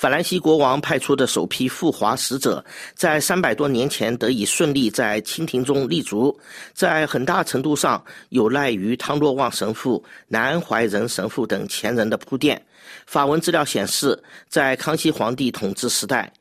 [0.00, 6.34] 法兰西国王派出的首批赴华使者，在三百多年前得以顺利在清廷中立足，
[6.72, 12.64] 在很大程度上有赖于汤若望神父、南怀仁神父等前人的铺垫。
[13.04, 16.32] 法文资料显示，在康熙皇帝统治时代，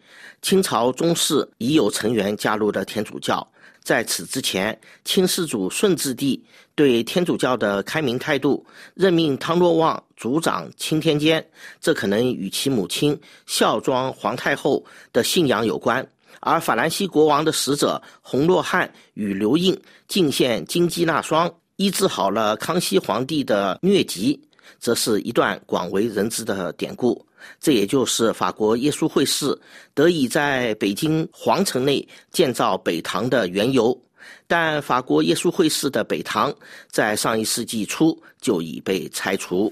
[0.41, 3.45] 清朝宗室已有成员加入了天主教。
[3.89, 6.39] 在此之前，清世祖顺治帝
[6.75, 8.63] 对天主教的开明态度，
[8.93, 11.43] 任命汤若望主掌钦天监，
[11.81, 16.07] 这可能与其母亲孝庄皇太后的信仰有关。
[16.39, 19.75] 而法兰西国王的使者洪若汉与刘应
[20.07, 24.39] 进献金鸡纳霜，医治好了康熙皇帝的疟疾，
[24.77, 27.25] 则是一段广为人知的典故。
[27.59, 29.57] 这也就是法国耶稣会士
[29.93, 33.99] 得以在北京皇城内建造北堂的缘由，
[34.47, 36.53] 但法国耶稣会士的北堂
[36.89, 39.71] 在上一世纪初就已被拆除。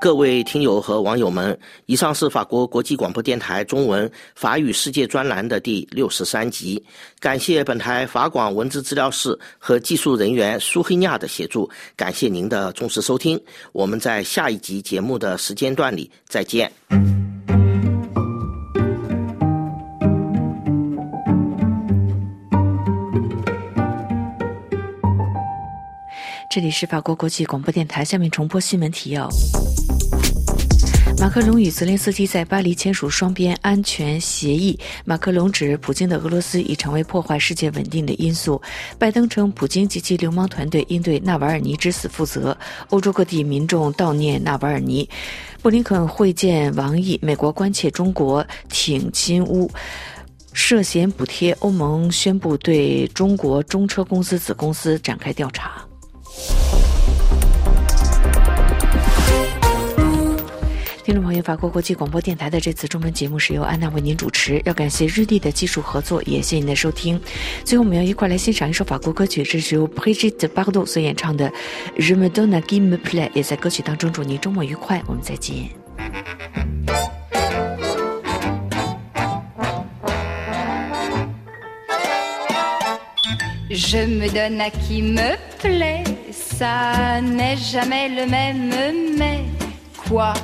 [0.00, 6.80] 各位听友和网友们，以上是法国国际广播电台中文法语世界专栏的第六十三集。
[7.18, 13.40] 感谢本台法广文字资料室和技术人员苏黑亚的协助，感谢您的忠实收听。
[13.72, 16.72] 我们在下一集节目的时间段里再见。
[26.58, 29.28] 这里是法国国际广播电台，下面重播新闻提要。
[31.20, 34.76] 马克龙与泽连斯基在巴黎签署双边安全协议。
[35.04, 38.60] 马克龙指普京的俄罗斯已成为破坏世界稳定的因素。
[38.98, 42.58] 拜登称普京及其流氓团队应对纳瓦尔尼之死负责。
[42.88, 45.08] 欧洲各地民众悼念纳瓦尔尼。
[45.62, 47.16] 布林肯会见王毅。
[47.22, 49.70] 美国关切中国挺金乌
[50.52, 51.52] 涉嫌补贴。
[51.60, 55.87] 欧盟宣布对中国中车公司子公司展开调查。
[61.08, 67.18] 听众朋友，法国国际广播电台的这次中文节目是由安娜为您主持，要感谢日历的技术合作，也谢谢您的收听。
[67.64, 71.50] 最后，我们要一块来欣赏一首法国歌曲，这是由 Brigitte Bardot 所演唱的
[71.96, 75.70] 《Je me donne qui me plaît》，也在歌曲当中祝您周末愉快，我们再见。
[83.70, 86.04] Je me donne à qui me plaît,
[86.34, 89.44] ça n'est jamais le même, mais
[90.06, 90.34] quoi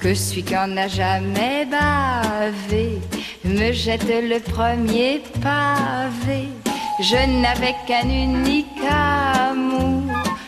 [0.00, 2.98] que celui qu'on n'a jamais bavé
[3.44, 6.48] me jette le premier pavé.
[7.00, 10.02] Je n'avais qu'un unique amour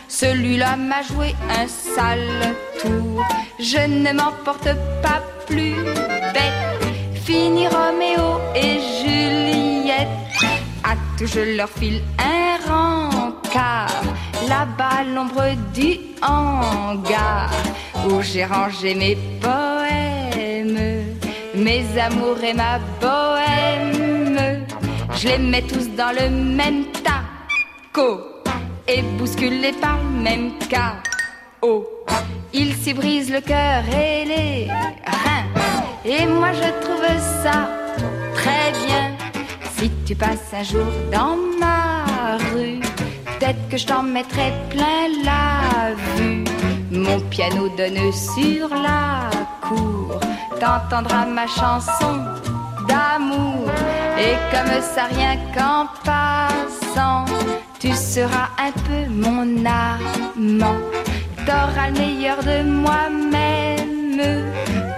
[0.07, 3.25] Celui-là m'a joué un sale tour.
[3.59, 4.69] Je ne m'en porte
[5.01, 5.75] pas plus
[6.33, 7.23] bête.
[7.23, 10.07] Fini Roméo et Juliette.
[10.83, 14.03] À tout je leur file un rencard.
[14.47, 17.49] Là-bas, l'ombre du hangar
[18.07, 20.79] où j'ai rangé mes poèmes,
[21.55, 24.65] mes amours et ma bohème.
[25.15, 28.21] Je les mets tous dans le même taco
[28.87, 31.87] et bousculés par le même chaos.
[32.53, 35.45] Ils s'y brisent le cœur et les reins.
[36.03, 37.05] Et moi je trouve
[37.43, 37.69] ça
[38.33, 39.15] très bien.
[39.77, 42.80] Si tu passes un jour dans ma rue,
[43.51, 46.43] peut-être que je t'en mettrai plein la vue.
[46.91, 49.29] Mon piano donne sur la
[49.61, 50.19] cour,
[50.59, 52.13] t'entendras ma chanson
[52.87, 53.69] d'amour.
[54.17, 57.25] Et comme ça, rien qu'en passant,
[57.79, 60.79] tu seras un peu mon amant.
[61.45, 64.21] T'auras le meilleur de moi-même,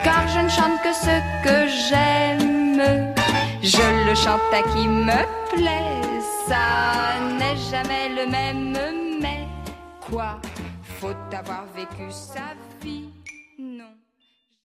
[0.04, 3.14] car je ne chante que ce que j'aime.
[3.62, 5.22] Je le chante à qui me
[5.56, 6.02] plaît,
[6.54, 9.48] ça n'est jamais le même, mais
[10.06, 10.40] quoi?
[11.00, 12.48] Faut avoir vécu sa
[12.82, 13.13] vie